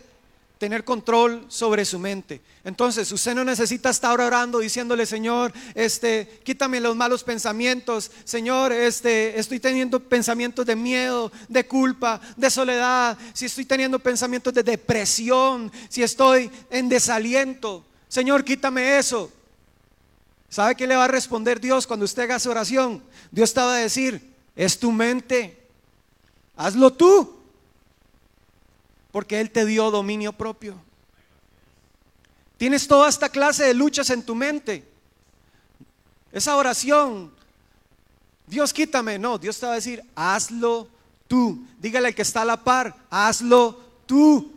tener 0.61 0.85
control 0.85 1.47
sobre 1.49 1.87
su 1.87 1.99
mente. 1.99 2.43
Entonces, 2.65 3.11
usted 3.11 3.35
no 3.35 3.45
necesita 3.45 3.89
estar 3.89 4.21
orando 4.21 4.59
diciéndole, 4.59 5.07
Señor, 5.07 5.55
este, 5.75 6.41
quítame 6.45 6.81
los 6.81 6.95
malos 6.95 7.25
pensamientos. 7.25 8.11
Señor, 8.25 8.71
este, 8.71 9.41
estoy 9.41 9.59
teniendo 9.59 9.99
pensamientos 9.99 10.67
de 10.67 10.77
miedo, 10.77 11.33
de 11.49 11.67
culpa, 11.67 12.21
de 12.37 12.51
soledad. 12.51 13.17
Si 13.33 13.47
estoy 13.47 13.65
teniendo 13.65 13.99
pensamientos 14.01 14.53
de 14.53 14.63
depresión, 14.63 15.73
si 15.89 16.03
estoy 16.03 16.51
en 16.69 16.91
desaliento. 16.91 17.83
Señor, 18.07 18.45
quítame 18.45 18.99
eso. 18.99 19.33
¿Sabe 20.51 20.75
qué 20.75 20.87
le 20.87 20.95
va 20.95 21.07
a 21.07 21.09
responder 21.09 21.59
Dios 21.59 21.87
cuando 21.87 22.05
usted 22.05 22.25
haga 22.25 22.39
su 22.39 22.51
oración? 22.51 23.03
Dios 23.31 23.55
te 23.55 23.61
va 23.61 23.77
a 23.77 23.79
decir, 23.79 24.35
es 24.55 24.79
tu 24.79 24.93
mente. 24.93 25.57
Hazlo 26.55 26.93
tú. 26.93 27.40
Porque 29.13 29.41
Él 29.41 29.51
te 29.51 29.65
dio 29.65 29.91
dominio 29.91 30.33
propio. 30.33 30.75
Tienes 32.57 32.87
toda 32.87 33.09
esta 33.09 33.29
clase 33.29 33.65
de 33.65 33.75
luchas 33.75 34.11
en 34.11 34.23
tu 34.23 34.35
mente. 34.35 34.85
Esa 36.33 36.57
oración, 36.57 37.33
Dios 38.47 38.73
quítame. 38.73 39.19
No, 39.19 39.39
Dios 39.39 39.59
te 39.59 39.67
va 39.67 39.73
a 39.73 39.77
decir, 39.77 40.05
hazlo 40.15 40.89
tú. 41.27 41.65
Dígale 41.79 42.09
al 42.09 42.15
que 42.15 42.23
está 42.23 42.43
a 42.43 42.45
la 42.45 42.63
par, 42.63 42.95
hazlo 43.09 43.81
tú. 44.07 44.53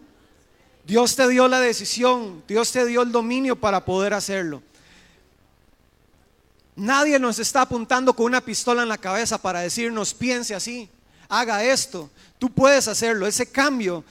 Dios 0.85 1.15
te 1.15 1.27
dio 1.29 1.47
la 1.47 1.61
decisión, 1.61 2.43
Dios 2.47 2.71
te 2.71 2.85
dio 2.85 3.03
el 3.03 3.11
dominio 3.11 3.55
para 3.55 3.85
poder 3.85 4.13
hacerlo. 4.13 4.61
Nadie 6.75 7.19
nos 7.19 7.39
está 7.39 7.61
apuntando 7.61 8.13
con 8.13 8.25
una 8.25 8.41
pistola 8.41 8.81
en 8.83 8.89
la 8.89 8.97
cabeza 8.97 9.37
para 9.37 9.61
decirnos, 9.61 10.13
piense 10.13 10.55
así, 10.55 10.89
haga 11.29 11.63
esto. 11.63 12.09
Tú 12.39 12.49
puedes 12.49 12.87
hacerlo. 12.87 13.27
Ese 13.27 13.49
cambio 13.49 14.03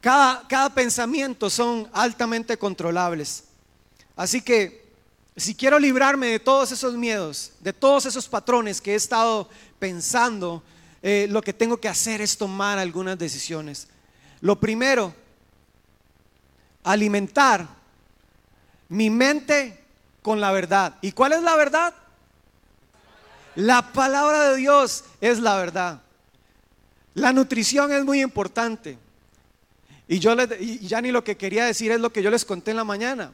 cada, 0.00 0.74
pensamiento 0.74 1.50
son 1.50 1.88
altamente 1.92 2.56
controlables. 2.56 3.44
Así 4.16 4.40
que 4.40 4.88
si 5.36 5.54
quiero 5.54 5.78
librarme 5.78 6.28
de 6.28 6.40
todos 6.40 6.72
esos 6.72 6.94
miedos, 6.94 7.52
de 7.60 7.72
todos 7.72 8.06
esos 8.06 8.26
patrones 8.26 8.80
que 8.80 8.92
he 8.92 8.96
estado 8.96 9.48
pensando, 9.78 10.62
eh, 11.02 11.26
lo 11.30 11.42
que 11.42 11.52
tengo 11.52 11.78
que 11.78 11.88
hacer 11.88 12.20
es 12.20 12.36
tomar 12.36 12.78
algunas 12.78 13.18
decisiones. 13.18 13.88
Lo 14.40 14.58
primero, 14.58 15.14
alimentar 16.82 17.68
mi 18.88 19.10
mente 19.10 19.84
con 20.22 20.40
la 20.40 20.50
verdad. 20.50 20.96
¿Y 21.02 21.12
cuál 21.12 21.32
es 21.32 21.42
la 21.42 21.56
verdad? 21.56 21.94
La 23.54 23.92
palabra 23.92 24.50
de 24.50 24.56
Dios 24.56 25.04
es 25.20 25.38
la 25.40 25.56
verdad. 25.56 26.00
La 27.14 27.32
nutrición 27.32 27.92
es 27.92 28.04
muy 28.04 28.22
importante. 28.22 28.98
Y 30.10 30.18
yo 30.18 30.34
ya 30.80 31.00
ni 31.00 31.12
lo 31.12 31.22
que 31.22 31.36
quería 31.36 31.66
decir 31.66 31.92
es 31.92 32.00
lo 32.00 32.12
que 32.12 32.20
yo 32.20 32.32
les 32.32 32.44
conté 32.44 32.72
en 32.72 32.78
la 32.78 32.82
mañana, 32.82 33.30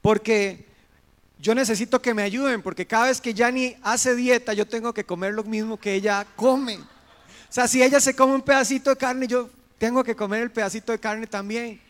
porque 0.00 0.64
yo 1.40 1.52
necesito 1.52 2.00
que 2.00 2.14
me 2.14 2.22
ayuden, 2.22 2.62
porque 2.62 2.86
cada 2.86 3.06
vez 3.06 3.20
que 3.20 3.34
Yani 3.34 3.76
hace 3.82 4.14
dieta, 4.14 4.52
yo 4.52 4.64
tengo 4.64 4.94
que 4.94 5.02
comer 5.02 5.34
lo 5.34 5.42
mismo 5.42 5.80
que 5.80 5.94
ella 5.94 6.24
come. 6.36 6.76
O 6.76 6.86
sea, 7.48 7.66
si 7.66 7.82
ella 7.82 7.98
se 7.98 8.14
come 8.14 8.36
un 8.36 8.42
pedacito 8.42 8.90
de 8.90 8.96
carne, 8.96 9.26
yo 9.26 9.50
tengo 9.78 10.04
que 10.04 10.14
comer 10.14 10.42
el 10.42 10.52
pedacito 10.52 10.92
de 10.92 11.00
carne 11.00 11.26
también. 11.26 11.80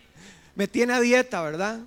Me 0.54 0.66
tiene 0.66 0.94
a 0.94 1.00
dieta, 1.00 1.42
¿verdad? 1.42 1.80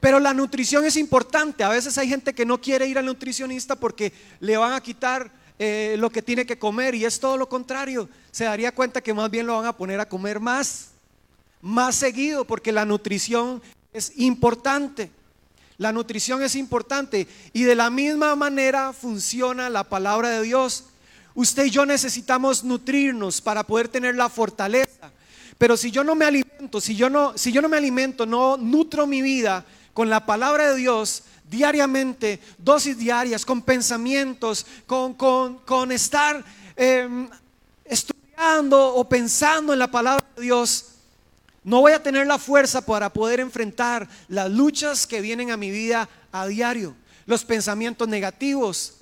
Pero 0.00 0.18
la 0.18 0.34
nutrición 0.34 0.84
es 0.84 0.96
importante. 0.96 1.62
A 1.62 1.68
veces 1.68 1.96
hay 1.96 2.08
gente 2.08 2.34
que 2.34 2.44
no 2.44 2.60
quiere 2.60 2.88
ir 2.88 2.98
al 2.98 3.06
nutricionista 3.06 3.76
porque 3.76 4.12
le 4.40 4.56
van 4.56 4.72
a 4.72 4.80
quitar 4.80 5.30
eh, 5.58 5.96
lo 5.98 6.10
que 6.10 6.22
tiene 6.22 6.46
que 6.46 6.58
comer 6.58 6.94
y 6.94 7.04
es 7.04 7.18
todo 7.18 7.36
lo 7.36 7.48
contrario. 7.48 8.08
Se 8.30 8.44
daría 8.44 8.74
cuenta 8.74 9.00
que 9.00 9.14
más 9.14 9.30
bien 9.30 9.46
lo 9.46 9.56
van 9.56 9.66
a 9.66 9.76
poner 9.76 9.98
a 9.98 10.08
comer 10.08 10.38
más, 10.40 10.90
más 11.60 11.96
seguido, 11.96 12.44
porque 12.44 12.72
la 12.72 12.84
nutrición 12.84 13.60
es 13.92 14.12
importante. 14.16 15.10
La 15.76 15.92
nutrición 15.92 16.42
es 16.42 16.56
importante 16.56 17.28
y 17.52 17.62
de 17.62 17.74
la 17.76 17.88
misma 17.88 18.34
manera 18.34 18.92
funciona 18.92 19.70
la 19.70 19.84
palabra 19.84 20.28
de 20.30 20.42
Dios. 20.42 20.84
Usted 21.34 21.66
y 21.66 21.70
yo 21.70 21.86
necesitamos 21.86 22.64
nutrirnos 22.64 23.40
para 23.40 23.62
poder 23.62 23.88
tener 23.88 24.16
la 24.16 24.28
fortaleza. 24.28 25.12
Pero 25.56 25.76
si 25.76 25.90
yo 25.90 26.02
no 26.04 26.14
me 26.14 26.24
alimento, 26.24 26.80
si 26.80 26.96
yo 26.96 27.10
no, 27.10 27.36
si 27.36 27.52
yo 27.52 27.62
no 27.62 27.68
me 27.68 27.76
alimento, 27.76 28.26
no 28.26 28.56
nutro 28.56 29.06
mi 29.06 29.22
vida 29.22 29.64
con 29.92 30.08
la 30.08 30.24
palabra 30.26 30.70
de 30.70 30.76
Dios, 30.76 31.24
diariamente, 31.50 32.40
dosis 32.58 32.96
diarias, 32.96 33.44
con 33.44 33.62
pensamientos, 33.62 34.66
con, 34.86 35.14
con, 35.14 35.92
estar 35.92 36.44
em, 36.76 37.28
estudiando 37.84 38.94
o 38.94 39.08
pensando 39.08 39.72
en 39.72 39.78
la 39.78 39.90
palabra 39.90 40.24
de 40.36 40.42
Dios, 40.42 40.86
no 41.64 41.80
voy 41.80 41.92
a 41.92 42.02
tener 42.02 42.26
la 42.26 42.38
fuerza 42.38 42.80
para 42.80 43.12
poder 43.12 43.40
enfrentar 43.40 44.08
las 44.28 44.50
luchas 44.50 45.06
que 45.06 45.20
vienen 45.20 45.50
a 45.50 45.56
mi 45.56 45.70
vida 45.70 46.08
a 46.32 46.46
diario, 46.46 46.94
los 47.26 47.44
pensamientos 47.44 48.08
negativos, 48.08 48.94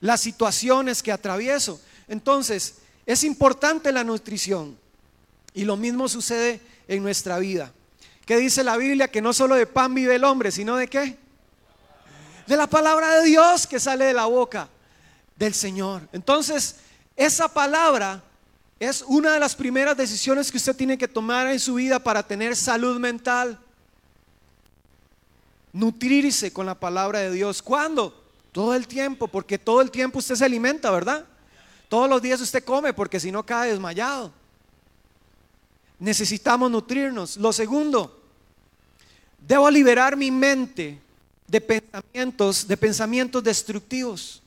las 0.00 0.20
situaciones 0.20 1.02
que 1.02 1.12
atravieso. 1.12 1.80
Entonces, 2.08 2.76
es 3.06 3.24
importante 3.24 3.92
la 3.92 4.04
nutrición 4.04 4.78
y 5.52 5.64
lo 5.64 5.76
mismo 5.76 6.08
sucede 6.08 6.60
en 6.88 7.02
nuestra 7.02 7.38
vida. 7.38 7.72
¿Qué 8.24 8.36
dice 8.36 8.62
la 8.62 8.76
Biblia? 8.76 9.08
Que 9.08 9.20
no 9.20 9.32
solo 9.32 9.56
de 9.56 9.66
pan 9.66 9.94
vive 9.94 10.14
el 10.14 10.24
hombre, 10.24 10.52
sino 10.52 10.76
de 10.76 10.88
qué? 10.88 11.18
De 12.50 12.56
la 12.56 12.66
palabra 12.66 13.20
de 13.20 13.26
Dios 13.26 13.64
que 13.64 13.78
sale 13.78 14.06
de 14.06 14.12
la 14.12 14.26
boca 14.26 14.68
del 15.36 15.54
Señor. 15.54 16.08
Entonces, 16.12 16.80
esa 17.14 17.46
palabra 17.46 18.24
es 18.80 19.04
una 19.06 19.34
de 19.34 19.38
las 19.38 19.54
primeras 19.54 19.96
decisiones 19.96 20.50
que 20.50 20.56
usted 20.56 20.74
tiene 20.74 20.98
que 20.98 21.06
tomar 21.06 21.46
en 21.46 21.60
su 21.60 21.74
vida 21.74 22.00
para 22.00 22.24
tener 22.24 22.56
salud 22.56 22.98
mental. 22.98 23.56
Nutrirse 25.72 26.52
con 26.52 26.66
la 26.66 26.74
palabra 26.74 27.20
de 27.20 27.30
Dios. 27.30 27.62
¿Cuándo? 27.62 28.20
Todo 28.50 28.74
el 28.74 28.88
tiempo, 28.88 29.28
porque 29.28 29.56
todo 29.56 29.80
el 29.80 29.92
tiempo 29.92 30.18
usted 30.18 30.34
se 30.34 30.44
alimenta, 30.44 30.90
¿verdad? 30.90 31.24
Todos 31.88 32.10
los 32.10 32.20
días 32.20 32.40
usted 32.40 32.64
come, 32.64 32.92
porque 32.92 33.20
si 33.20 33.30
no 33.30 33.46
cae 33.46 33.70
desmayado. 33.70 34.32
Necesitamos 36.00 36.68
nutrirnos. 36.68 37.36
Lo 37.36 37.52
segundo, 37.52 38.20
debo 39.38 39.70
liberar 39.70 40.16
mi 40.16 40.32
mente 40.32 41.00
de 41.50 41.60
pensamientos, 41.60 42.68
de 42.68 42.76
pensamientos 42.76 43.42
destructivos. 43.42 44.40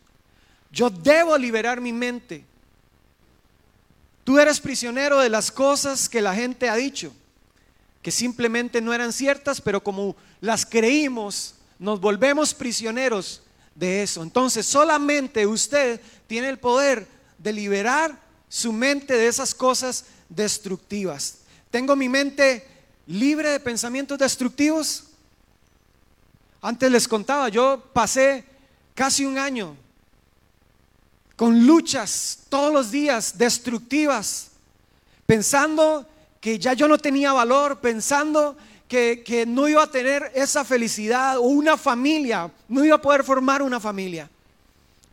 Yo 0.71 0.89
debo 0.89 1.37
liberar 1.37 1.81
mi 1.81 1.91
mente. 1.91 2.45
Tú 4.23 4.39
eres 4.39 4.59
prisionero 4.61 5.19
de 5.19 5.29
las 5.29 5.51
cosas 5.51 6.07
que 6.07 6.21
la 6.21 6.33
gente 6.33 6.69
ha 6.69 6.75
dicho, 6.75 7.13
que 8.01 8.09
simplemente 8.09 8.79
no 8.79 8.93
eran 8.93 9.11
ciertas, 9.11 9.59
pero 9.59 9.83
como 9.83 10.15
las 10.39 10.65
creímos, 10.65 11.55
nos 11.77 11.99
volvemos 11.99 12.53
prisioneros 12.53 13.41
de 13.75 14.03
eso. 14.03 14.23
Entonces 14.23 14.65
solamente 14.65 15.45
usted 15.45 15.99
tiene 16.27 16.47
el 16.47 16.57
poder 16.57 17.05
de 17.37 17.51
liberar 17.51 18.17
su 18.47 18.71
mente 18.71 19.13
de 19.13 19.27
esas 19.27 19.53
cosas 19.53 20.05
destructivas. 20.29 21.39
Tengo 21.69 21.97
mi 21.97 22.07
mente 22.07 22.65
libre 23.07 23.49
de 23.49 23.59
pensamientos 23.59 24.17
destructivos. 24.17 25.05
Antes 26.63 26.89
les 26.89 27.07
contaba, 27.09 27.49
yo 27.49 27.83
pasé 27.91 28.45
casi 28.95 29.25
un 29.25 29.37
año 29.37 29.75
con 31.35 31.67
luchas 31.67 32.39
todos 32.47 32.73
los 32.73 32.89
días 32.89 33.37
destructivas, 33.37 34.51
pensando 35.25 36.07
que 36.39 36.57
ya 36.57 36.73
yo 36.73 36.87
no 36.87 36.97
tenía 36.97 37.33
valor, 37.33 37.79
pensando 37.79 38.55
que, 38.87 39.23
que, 39.25 39.45
no 39.45 39.67
iba 39.67 39.83
a 39.83 39.91
tener 39.91 40.31
esa 40.35 40.63
felicidad 40.63 41.37
o 41.37 41.41
una 41.41 41.77
familia, 41.77 42.49
no 42.69 42.85
iba 42.85 42.95
a 42.95 43.01
poder 43.01 43.23
formar 43.23 43.61
una 43.61 43.79
familia. 43.79 44.29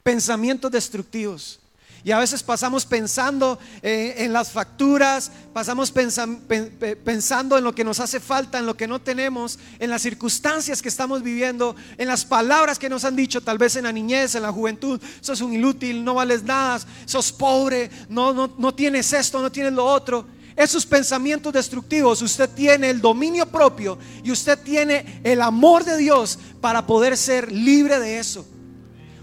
Pensamientos 0.03 0.71
destructivos. 0.71 1.60
Y 2.03 2.13
a 2.13 2.19
veces 2.19 2.43
pasamos 2.43 2.87
pensando 2.87 3.59
eh, 3.83 4.15
en 4.19 4.33
las 4.33 4.51
facturas, 4.51 5.31
pasamos 5.53 5.93
pensando 5.93 7.59
en 7.59 7.65
lo 7.65 7.75
que 7.75 7.85
nos 7.85 8.01
hace 8.01 8.21
falta, 8.21 8.59
en 8.59 8.67
lo 8.67 8.77
que 8.77 8.87
no 8.87 9.01
tenemos, 9.01 9.59
en 9.79 9.91
las 9.91 10.03
circunstancias 10.03 10.81
que 10.81 10.89
estamos 10.89 11.23
viviendo, 11.23 11.77
en 11.99 12.09
las 12.09 12.25
palabras 12.25 12.79
que 12.79 12.89
nos 12.89 13.05
han 13.05 13.17
dicho, 13.17 13.43
tal 13.43 13.59
vez 13.59 13.77
en 13.77 13.85
la 13.85 13.93
niñez, 13.93 14.35
en 14.35 14.43
la 14.43 14.53
juventud, 14.53 15.01
sos 15.21 15.43
un 15.43 15.53
inútil, 15.53 16.03
no 16.03 16.15
vales 16.15 16.43
nada, 16.43 16.81
sos 17.05 17.33
pobre, 17.33 17.91
no, 18.09 18.33
no, 18.33 18.51
no 18.57 18.75
tienes 18.75 19.13
esto, 19.13 19.43
no 19.43 19.53
tienes 19.53 19.75
lo 19.75 19.85
otro. 19.85 20.27
Esos 20.57 20.85
pensamientos 20.85 21.53
destructivos, 21.53 22.23
usted 22.23 22.49
tiene 22.51 22.91
el 22.91 23.01
dominio 23.01 23.47
propio 23.47 23.99
y 24.23 24.31
usted 24.31 24.59
tiene 24.59 25.21
el 25.25 25.41
amor 25.43 25.85
de 25.85 25.97
Dios 25.97 26.39
para 26.61 26.87
poder 26.87 27.17
ser 27.17 27.53
libre 27.53 27.99
de 27.99 28.19
eso. 28.19 28.47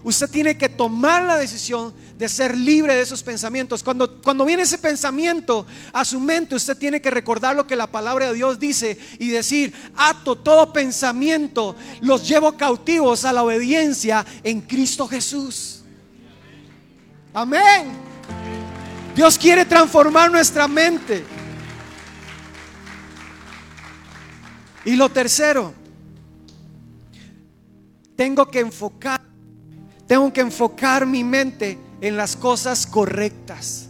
Usted 0.08 0.30
tiene 0.30 0.56
que 0.56 0.70
tomar 0.70 1.22
la 1.24 1.36
decisión 1.36 1.92
de 2.16 2.30
ser 2.30 2.56
libre 2.56 2.94
de 2.94 3.02
esos 3.02 3.22
pensamientos. 3.22 3.82
Cuando, 3.82 4.22
cuando 4.22 4.46
viene 4.46 4.62
ese 4.62 4.78
pensamiento 4.78 5.66
a 5.92 6.02
su 6.02 6.18
mente, 6.18 6.54
usted 6.54 6.78
tiene 6.78 7.02
que 7.02 7.10
recordar 7.10 7.54
lo 7.54 7.66
que 7.66 7.76
la 7.76 7.88
palabra 7.88 8.28
de 8.28 8.32
Dios 8.32 8.58
dice 8.58 8.98
y 9.18 9.28
decir, 9.28 9.74
ato 9.94 10.34
todo 10.34 10.72
pensamiento, 10.72 11.76
los 12.00 12.26
llevo 12.26 12.56
cautivos 12.56 13.26
a 13.26 13.34
la 13.34 13.42
obediencia 13.42 14.24
en 14.42 14.62
Cristo 14.62 15.06
Jesús. 15.06 15.82
Amén. 17.34 17.92
Dios 19.14 19.36
quiere 19.36 19.66
transformar 19.66 20.30
nuestra 20.30 20.66
mente. 20.66 21.22
Y 24.86 24.96
lo 24.96 25.10
tercero, 25.10 25.74
tengo 28.16 28.50
que 28.50 28.60
enfocar, 28.60 29.27
tengo 30.08 30.32
que 30.32 30.40
enfocar 30.40 31.06
mi 31.06 31.22
mente 31.22 31.78
en 32.00 32.16
las 32.16 32.34
cosas 32.34 32.86
correctas. 32.86 33.88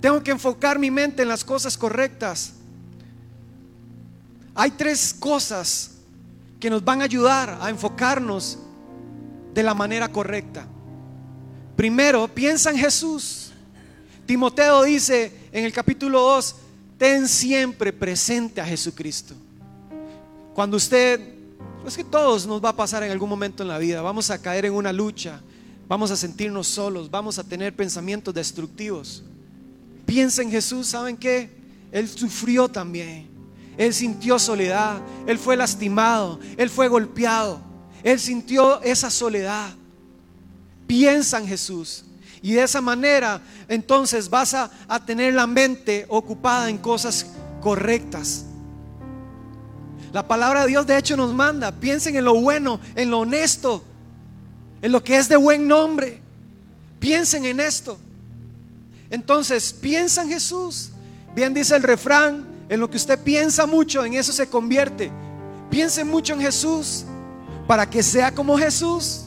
Tengo 0.00 0.22
que 0.22 0.32
enfocar 0.32 0.78
mi 0.78 0.90
mente 0.90 1.22
en 1.22 1.28
las 1.28 1.44
cosas 1.44 1.78
correctas. 1.78 2.54
Hay 4.56 4.72
tres 4.72 5.14
cosas 5.14 5.92
que 6.58 6.68
nos 6.68 6.84
van 6.84 7.00
a 7.00 7.04
ayudar 7.04 7.58
a 7.60 7.70
enfocarnos 7.70 8.58
de 9.54 9.62
la 9.62 9.72
manera 9.72 10.10
correcta. 10.10 10.66
Primero, 11.76 12.26
piensa 12.26 12.70
en 12.70 12.78
Jesús. 12.78 13.52
Timoteo 14.26 14.82
dice 14.82 15.32
en 15.52 15.64
el 15.64 15.72
capítulo 15.72 16.20
2, 16.22 16.56
ten 16.98 17.28
siempre 17.28 17.92
presente 17.92 18.60
a 18.60 18.66
Jesucristo. 18.66 19.34
Cuando 20.54 20.76
usted, 20.76 21.39
es 21.86 21.96
que 21.96 22.04
todos 22.04 22.46
nos 22.46 22.62
va 22.64 22.70
a 22.70 22.76
pasar 22.76 23.02
en 23.02 23.10
algún 23.10 23.28
momento 23.28 23.62
en 23.62 23.68
la 23.68 23.78
vida, 23.78 24.02
vamos 24.02 24.30
a 24.30 24.40
caer 24.40 24.66
en 24.66 24.74
una 24.74 24.92
lucha, 24.92 25.40
Vamos 25.90 26.12
a 26.12 26.16
sentirnos 26.16 26.68
solos, 26.68 27.10
vamos 27.10 27.36
a 27.40 27.42
tener 27.42 27.74
pensamientos 27.74 28.32
destructivos. 28.32 29.24
Piensa 30.06 30.40
en 30.40 30.48
Jesús, 30.48 30.86
¿saben 30.86 31.16
qué? 31.16 31.50
Él 31.90 32.08
sufrió 32.08 32.68
también. 32.68 33.28
Él 33.76 33.92
sintió 33.92 34.38
soledad, 34.38 35.02
él 35.26 35.36
fue 35.36 35.56
lastimado, 35.56 36.38
él 36.56 36.70
fue 36.70 36.86
golpeado, 36.86 37.60
él 38.04 38.20
sintió 38.20 38.80
esa 38.82 39.10
soledad. 39.10 39.74
Piensa 40.86 41.40
en 41.40 41.48
Jesús. 41.48 42.04
Y 42.40 42.52
de 42.52 42.62
esa 42.62 42.80
manera 42.80 43.42
entonces 43.66 44.30
vas 44.30 44.54
a, 44.54 44.70
a, 44.86 45.04
tener 45.04 45.34
la 45.34 45.48
mente 45.48 46.06
ocupada 46.08 46.70
en 46.70 46.78
cosas 46.78 47.26
correctas. 47.60 48.46
La 50.12 50.26
palabra 50.26 50.62
de 50.62 50.68
Dios 50.68 50.86
de 50.86 50.98
hecho 50.98 51.16
nos 51.16 51.32
manda, 51.32 51.70
piensen 51.72 52.16
en 52.16 52.24
lo 52.24 52.34
bueno, 52.40 52.80
en 52.96 53.10
lo 53.10 53.20
honesto, 53.20 53.84
en 54.82 54.90
lo 54.92 55.02
que 55.04 55.16
es 55.16 55.28
de 55.28 55.36
buen 55.36 55.68
nombre. 55.68 56.20
Piensen 56.98 57.44
en 57.44 57.60
esto. 57.60 57.98
Entonces, 59.08 59.72
piensa 59.72 60.22
en 60.22 60.28
Jesús. 60.28 60.90
Bien 61.34 61.54
dice 61.54 61.76
el 61.76 61.82
refrán, 61.82 62.44
en 62.68 62.80
lo 62.80 62.90
que 62.90 62.96
usted 62.96 63.18
piensa 63.20 63.66
mucho, 63.66 64.04
en 64.04 64.14
eso 64.14 64.32
se 64.32 64.48
convierte. 64.48 65.10
Piense 65.70 66.04
mucho 66.04 66.34
en 66.34 66.40
Jesús 66.40 67.04
para 67.66 67.88
que 67.88 68.02
sea 68.02 68.34
como 68.34 68.58
Jesús. 68.58 69.22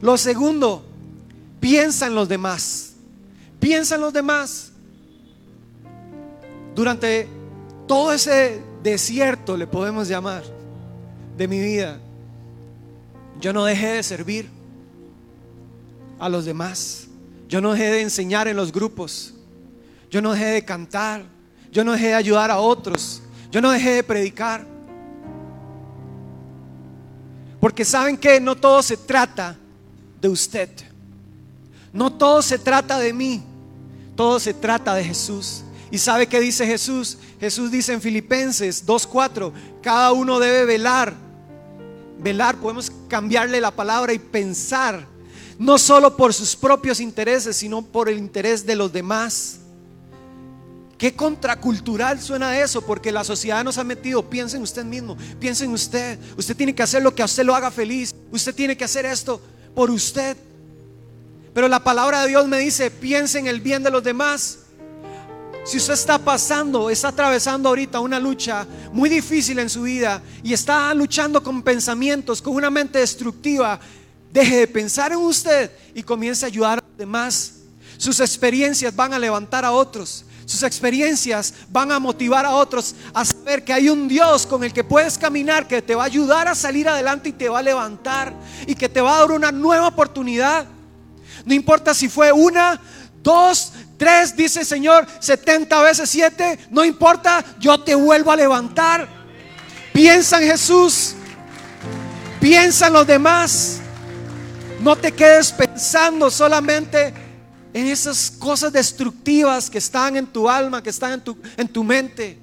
Lo 0.00 0.16
segundo, 0.18 0.84
piensa 1.60 2.06
en 2.08 2.16
los 2.16 2.28
demás. 2.28 2.94
Piensa 3.60 3.94
en 3.94 4.00
los 4.00 4.12
demás. 4.12 4.72
Durante 6.74 7.28
todo 7.86 8.12
ese 8.12 8.71
desierto, 8.82 9.56
le 9.56 9.66
podemos 9.66 10.08
llamar, 10.08 10.42
de 11.36 11.48
mi 11.48 11.60
vida, 11.60 11.98
yo 13.40 13.52
no 13.52 13.64
dejé 13.64 13.94
de 13.94 14.02
servir 14.02 14.48
a 16.18 16.28
los 16.28 16.44
demás. 16.44 17.08
Yo 17.48 17.60
no 17.60 17.72
dejé 17.72 17.90
de 17.90 18.02
enseñar 18.02 18.46
en 18.46 18.56
los 18.56 18.70
grupos. 18.70 19.34
Yo 20.10 20.22
no 20.22 20.32
dejé 20.32 20.46
de 20.46 20.64
cantar. 20.64 21.24
Yo 21.72 21.82
no 21.82 21.92
dejé 21.92 22.08
de 22.08 22.14
ayudar 22.14 22.50
a 22.50 22.58
otros. 22.58 23.22
Yo 23.50 23.60
no 23.60 23.70
dejé 23.70 23.90
de 23.90 24.04
predicar. 24.04 24.64
Porque 27.60 27.84
saben 27.84 28.16
que 28.16 28.40
no 28.40 28.54
todo 28.54 28.82
se 28.82 28.96
trata 28.96 29.56
de 30.20 30.28
usted. 30.28 30.70
No 31.92 32.12
todo 32.12 32.40
se 32.42 32.58
trata 32.58 32.98
de 32.98 33.12
mí. 33.12 33.42
Todo 34.14 34.38
se 34.38 34.54
trata 34.54 34.94
de 34.94 35.04
Jesús. 35.04 35.64
¿Y 35.92 35.98
sabe 35.98 36.26
qué 36.26 36.40
dice 36.40 36.66
Jesús? 36.66 37.18
Jesús 37.38 37.70
dice 37.70 37.92
en 37.92 38.00
Filipenses 38.00 38.84
2.4, 38.84 39.52
cada 39.80 40.10
uno 40.10 40.40
debe 40.40 40.64
velar 40.64 41.14
velar, 42.22 42.56
podemos 42.56 42.90
cambiarle 43.08 43.60
la 43.60 43.70
palabra 43.70 44.12
y 44.12 44.18
pensar, 44.18 45.06
no 45.58 45.78
solo 45.78 46.16
por 46.16 46.32
sus 46.32 46.56
propios 46.56 47.00
intereses, 47.00 47.56
sino 47.56 47.82
por 47.82 48.08
el 48.08 48.18
interés 48.18 48.64
de 48.64 48.76
los 48.76 48.92
demás. 48.92 49.58
Qué 50.96 51.14
contracultural 51.14 52.20
suena 52.20 52.60
eso, 52.60 52.80
porque 52.82 53.10
la 53.10 53.24
sociedad 53.24 53.64
nos 53.64 53.76
ha 53.78 53.84
metido, 53.84 54.28
piensen 54.30 54.58
en 54.58 54.62
usted 54.62 54.84
mismo, 54.84 55.16
piensen 55.40 55.68
en 55.68 55.74
usted, 55.74 56.18
usted 56.36 56.56
tiene 56.56 56.74
que 56.74 56.82
hacer 56.82 57.02
lo 57.02 57.14
que 57.14 57.22
a 57.22 57.26
usted 57.26 57.44
lo 57.44 57.54
haga 57.54 57.70
feliz, 57.70 58.14
usted 58.30 58.54
tiene 58.54 58.76
que 58.76 58.84
hacer 58.84 59.04
esto 59.04 59.40
por 59.74 59.90
usted. 59.90 60.36
Pero 61.52 61.68
la 61.68 61.82
palabra 61.82 62.22
de 62.22 62.28
Dios 62.28 62.46
me 62.46 62.58
dice, 62.58 62.90
piensen 62.90 63.46
en 63.46 63.54
el 63.54 63.60
bien 63.60 63.82
de 63.82 63.90
los 63.90 64.02
demás. 64.02 64.60
Si 65.64 65.76
usted 65.76 65.94
está 65.94 66.18
pasando, 66.18 66.90
está 66.90 67.08
atravesando 67.08 67.68
ahorita 67.68 68.00
una 68.00 68.18
lucha 68.18 68.66
muy 68.92 69.08
difícil 69.08 69.60
en 69.60 69.70
su 69.70 69.82
vida 69.82 70.20
y 70.42 70.52
está 70.52 70.92
luchando 70.92 71.40
con 71.40 71.62
pensamientos, 71.62 72.42
con 72.42 72.54
una 72.56 72.68
mente 72.68 72.98
destructiva, 72.98 73.78
deje 74.32 74.56
de 74.56 74.66
pensar 74.66 75.12
en 75.12 75.18
usted 75.18 75.70
y 75.94 76.02
comience 76.02 76.44
a 76.44 76.48
ayudar 76.48 76.78
a 76.78 76.82
los 76.88 76.98
demás. 76.98 77.52
Sus 77.96 78.18
experiencias 78.18 78.94
van 78.96 79.14
a 79.14 79.18
levantar 79.20 79.64
a 79.64 79.70
otros. 79.70 80.24
Sus 80.46 80.64
experiencias 80.64 81.54
van 81.70 81.92
a 81.92 82.00
motivar 82.00 82.44
a 82.44 82.50
otros 82.56 82.96
a 83.14 83.24
saber 83.24 83.64
que 83.64 83.72
hay 83.72 83.88
un 83.88 84.08
Dios 84.08 84.44
con 84.44 84.64
el 84.64 84.72
que 84.72 84.82
puedes 84.82 85.16
caminar, 85.16 85.68
que 85.68 85.80
te 85.80 85.94
va 85.94 86.02
a 86.02 86.06
ayudar 86.06 86.48
a 86.48 86.56
salir 86.56 86.88
adelante 86.88 87.28
y 87.28 87.32
te 87.32 87.48
va 87.48 87.60
a 87.60 87.62
levantar 87.62 88.34
y 88.66 88.74
que 88.74 88.88
te 88.88 89.00
va 89.00 89.14
a 89.14 89.20
dar 89.20 89.30
una 89.30 89.52
nueva 89.52 89.86
oportunidad. 89.86 90.66
No 91.44 91.54
importa 91.54 91.94
si 91.94 92.08
fue 92.08 92.32
una, 92.32 92.80
dos, 93.22 93.71
Tres, 94.02 94.34
dice 94.34 94.64
Señor, 94.64 95.06
70 95.20 95.80
veces 95.80 96.10
7, 96.10 96.58
no 96.70 96.84
importa, 96.84 97.44
yo 97.60 97.78
te 97.78 97.94
vuelvo 97.94 98.32
a 98.32 98.36
levantar. 98.36 99.06
Piensa 99.92 100.42
en 100.42 100.48
Jesús, 100.50 101.14
piensa 102.40 102.88
en 102.88 102.94
los 102.94 103.06
demás. 103.06 103.78
No 104.80 104.96
te 104.96 105.12
quedes 105.12 105.52
pensando 105.52 106.32
solamente 106.32 107.14
en 107.72 107.86
esas 107.86 108.28
cosas 108.28 108.72
destructivas 108.72 109.70
que 109.70 109.78
están 109.78 110.16
en 110.16 110.26
tu 110.26 110.50
alma, 110.50 110.82
que 110.82 110.90
están 110.90 111.12
en 111.12 111.20
tu, 111.20 111.38
en 111.56 111.68
tu 111.68 111.84
mente. 111.84 112.36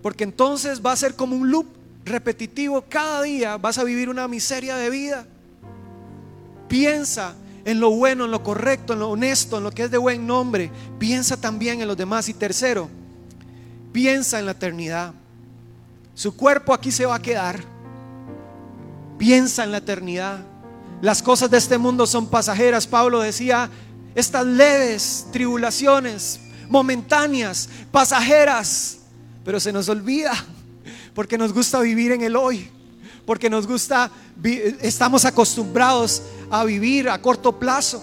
Porque 0.00 0.24
entonces 0.24 0.80
va 0.80 0.92
a 0.92 0.96
ser 0.96 1.14
como 1.14 1.36
un 1.36 1.50
loop 1.50 1.66
repetitivo. 2.06 2.82
Cada 2.88 3.20
día 3.20 3.58
vas 3.58 3.76
a 3.76 3.84
vivir 3.84 4.08
una 4.08 4.26
miseria 4.26 4.76
de 4.76 4.88
vida. 4.88 5.26
Piensa 6.68 7.34
en 7.68 7.80
lo 7.80 7.90
bueno, 7.90 8.24
en 8.24 8.30
lo 8.30 8.42
correcto, 8.42 8.94
en 8.94 9.00
lo 9.00 9.10
honesto, 9.10 9.58
en 9.58 9.64
lo 9.64 9.70
que 9.70 9.84
es 9.84 9.90
de 9.90 9.98
buen 9.98 10.26
nombre. 10.26 10.70
Piensa 10.98 11.38
también 11.38 11.82
en 11.82 11.88
los 11.88 11.98
demás. 11.98 12.26
Y 12.30 12.32
tercero, 12.32 12.88
piensa 13.92 14.38
en 14.38 14.46
la 14.46 14.52
eternidad. 14.52 15.12
Su 16.14 16.34
cuerpo 16.34 16.72
aquí 16.72 16.90
se 16.90 17.04
va 17.04 17.16
a 17.16 17.20
quedar. 17.20 17.60
Piensa 19.18 19.64
en 19.64 19.72
la 19.72 19.78
eternidad. 19.78 20.38
Las 21.02 21.22
cosas 21.22 21.50
de 21.50 21.58
este 21.58 21.76
mundo 21.76 22.06
son 22.06 22.26
pasajeras. 22.26 22.86
Pablo 22.86 23.20
decía, 23.20 23.68
estas 24.14 24.46
leves 24.46 25.26
tribulaciones, 25.30 26.40
momentáneas, 26.70 27.68
pasajeras, 27.92 29.00
pero 29.44 29.60
se 29.60 29.74
nos 29.74 29.90
olvida 29.90 30.32
porque 31.12 31.36
nos 31.36 31.52
gusta 31.52 31.80
vivir 31.80 32.12
en 32.12 32.22
el 32.22 32.34
hoy, 32.34 32.70
porque 33.28 33.50
nos 33.50 33.66
gusta, 33.66 34.10
estamos 34.80 35.26
acostumbrados 35.26 36.22
a 36.50 36.64
vivir 36.64 37.10
a 37.10 37.20
corto 37.20 37.58
plazo 37.58 38.02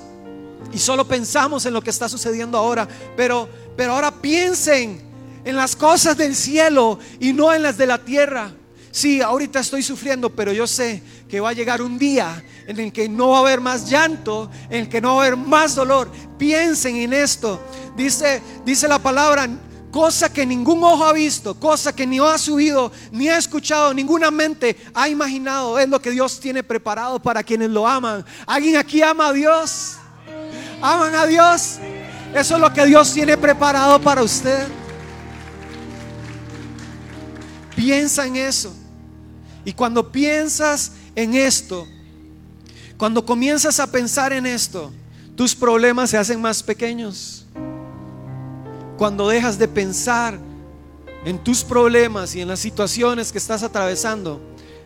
y 0.72 0.78
solo 0.78 1.08
pensamos 1.08 1.66
en 1.66 1.74
lo 1.74 1.82
que 1.82 1.90
está 1.90 2.08
sucediendo 2.08 2.60
ahora, 2.60 2.88
pero, 3.18 3.50
pero 3.76 3.94
ahora 3.94 4.12
piensen 4.12 5.02
en 5.44 5.56
las 5.56 5.76
cosas 5.76 6.16
del 6.16 6.36
cielo 6.36 7.00
y 7.20 7.34
no 7.34 7.52
en 7.52 7.64
las 7.64 7.76
de 7.76 7.88
la 7.88 7.98
tierra. 7.98 8.52
Sí, 8.92 9.20
ahorita 9.20 9.62
estoy 9.62 9.82
sufriendo, 9.82 10.30
pero 10.30 10.54
yo 10.54 10.68
sé 10.68 11.02
que 11.28 11.40
va 11.40 11.50
a 11.50 11.54
llegar 11.54 11.82
un 11.82 11.98
día 11.98 12.46
en 12.68 12.80
el 12.80 12.94
que 12.94 13.10
no 13.10 13.30
va 13.30 13.38
a 13.38 13.42
haber 13.42 13.62
más 13.62 13.90
llanto, 13.90 14.52
en 14.70 14.82
el 14.82 14.90
que 14.90 15.02
no 15.02 15.16
va 15.16 15.24
a 15.24 15.26
haber 15.26 15.38
más 15.40 15.74
dolor. 15.74 16.12
Piensen 16.38 16.98
en 16.98 17.14
esto. 17.14 17.60
Dice, 17.98 18.44
dice 18.64 18.88
la 18.88 19.00
palabra, 19.00 19.50
cosa 19.96 20.28
que 20.28 20.46
ningún 20.46 20.84
ojo 20.84 21.06
ha 21.06 21.14
visto, 21.14 21.58
cosa 21.58 21.96
que 21.96 22.06
ni 22.06 22.20
ha 22.20 22.38
subido, 22.38 22.92
ni 23.14 23.30
ha 23.30 23.38
escuchado, 23.38 23.94
ninguna 23.94 24.30
mente 24.30 24.76
ha 24.94 25.08
imaginado, 25.08 25.80
es 25.80 25.88
lo 25.88 26.02
que 26.02 26.12
Dios 26.12 26.38
tiene 26.38 26.64
preparado 26.64 27.18
para 27.18 27.42
quienes 27.42 27.70
lo 27.70 27.88
aman. 27.88 28.26
¿Alguien 28.46 28.76
aquí 28.76 29.02
ama 29.02 29.30
a 29.30 29.32
Dios? 29.32 29.96
¿Aman 30.82 31.16
a 31.16 31.26
Dios? 31.26 31.78
Eso 32.34 32.56
es 32.56 32.60
lo 32.60 32.74
que 32.74 32.86
Dios 32.86 33.14
tiene 33.14 33.38
preparado 33.38 34.02
para 34.02 34.22
usted. 34.22 34.68
Piensa 37.74 38.28
en 38.28 38.36
eso. 38.36 38.76
Y 39.64 39.72
cuando 39.72 40.12
piensas 40.12 40.92
en 41.16 41.36
esto, 41.36 41.88
cuando 42.98 43.26
comienzas 43.26 43.80
a 43.80 43.90
pensar 43.90 44.34
en 44.34 44.46
esto, 44.46 44.92
tus 45.38 45.56
problemas 45.56 46.10
se 46.10 46.18
hacen 46.18 46.42
más 46.42 46.62
pequeños. 46.62 47.45
Cuando 48.98 49.28
dejas 49.28 49.58
de 49.58 49.68
pensar 49.68 50.40
en 51.26 51.44
tus 51.44 51.64
problemas 51.64 52.36
y 52.36 52.42
en 52.42 52.48
las 52.48 52.60
situaciones 52.60 53.32
que 53.32 53.38
estás 53.38 53.64
atravesando, 53.64 54.40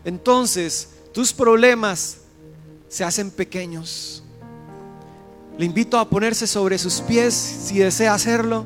entonces 0.04 0.90
tus 1.14 1.34
problemas 1.34 2.18
se 2.88 3.04
hacen 3.04 3.30
pequeños. 3.30 4.24
Le 5.58 5.66
invito 5.66 6.00
a 6.00 6.10
ponerse 6.10 6.48
sobre 6.48 6.78
sus 6.78 7.02
pies 7.02 7.34
si 7.34 7.80
desea 7.80 8.14
hacerlo, 8.14 8.66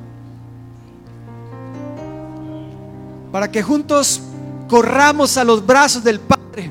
para 3.31 3.51
que 3.51 3.63
juntos 3.63 4.21
corramos 4.69 5.37
a 5.37 5.43
los 5.43 5.65
brazos 5.65 6.03
del 6.03 6.19
Padre, 6.19 6.69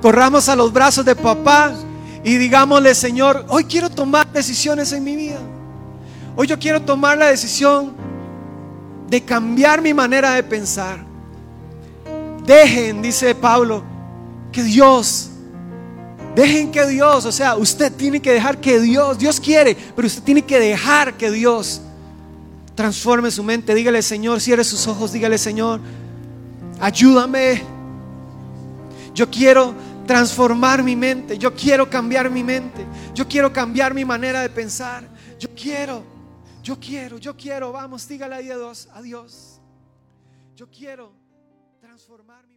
corramos 0.00 0.48
a 0.48 0.56
los 0.56 0.72
brazos 0.72 1.04
de 1.04 1.14
papá 1.14 1.74
y 2.24 2.36
digámosle, 2.38 2.94
Señor, 2.94 3.44
hoy 3.48 3.64
quiero 3.64 3.90
tomar 3.90 4.32
decisiones 4.32 4.92
en 4.92 5.04
mi 5.04 5.14
vida. 5.14 5.38
Hoy 6.40 6.46
yo 6.46 6.56
quiero 6.56 6.80
tomar 6.80 7.18
la 7.18 7.26
decisión 7.26 7.96
de 9.10 9.20
cambiar 9.20 9.82
mi 9.82 9.92
manera 9.92 10.34
de 10.34 10.44
pensar. 10.44 11.04
Dejen, 12.46 13.02
dice 13.02 13.34
Pablo, 13.34 13.82
que 14.52 14.62
Dios, 14.62 15.30
dejen 16.36 16.70
que 16.70 16.86
Dios, 16.86 17.24
o 17.24 17.32
sea, 17.32 17.56
usted 17.56 17.92
tiene 17.92 18.20
que 18.20 18.32
dejar 18.32 18.58
que 18.58 18.78
Dios, 18.78 19.18
Dios 19.18 19.40
quiere, 19.40 19.76
pero 19.96 20.06
usted 20.06 20.22
tiene 20.22 20.42
que 20.42 20.60
dejar 20.60 21.14
que 21.14 21.28
Dios 21.32 21.80
transforme 22.76 23.32
su 23.32 23.42
mente. 23.42 23.74
Dígale, 23.74 24.00
Señor, 24.00 24.40
cierre 24.40 24.62
sus 24.62 24.86
ojos, 24.86 25.10
dígale, 25.10 25.38
Señor, 25.38 25.80
ayúdame. 26.78 27.62
Yo 29.12 29.28
quiero 29.28 29.74
transformar 30.06 30.84
mi 30.84 30.94
mente, 30.94 31.36
yo 31.36 31.52
quiero 31.52 31.90
cambiar 31.90 32.30
mi 32.30 32.44
mente, 32.44 32.86
yo 33.12 33.26
quiero 33.26 33.52
cambiar 33.52 33.92
mi 33.92 34.04
manera 34.04 34.40
de 34.40 34.48
pensar, 34.50 35.02
yo 35.40 35.48
quiero, 35.60 36.17
yo 36.68 36.78
quiero, 36.78 37.16
yo 37.16 37.34
quiero, 37.34 37.72
vamos, 37.72 38.06
dígale 38.06 38.34
a 38.34 38.38
Dios, 38.40 38.90
a 38.92 39.00
Dios, 39.00 39.58
yo 40.54 40.68
quiero 40.68 41.14
transformar 41.80 42.46
mi 42.46 42.47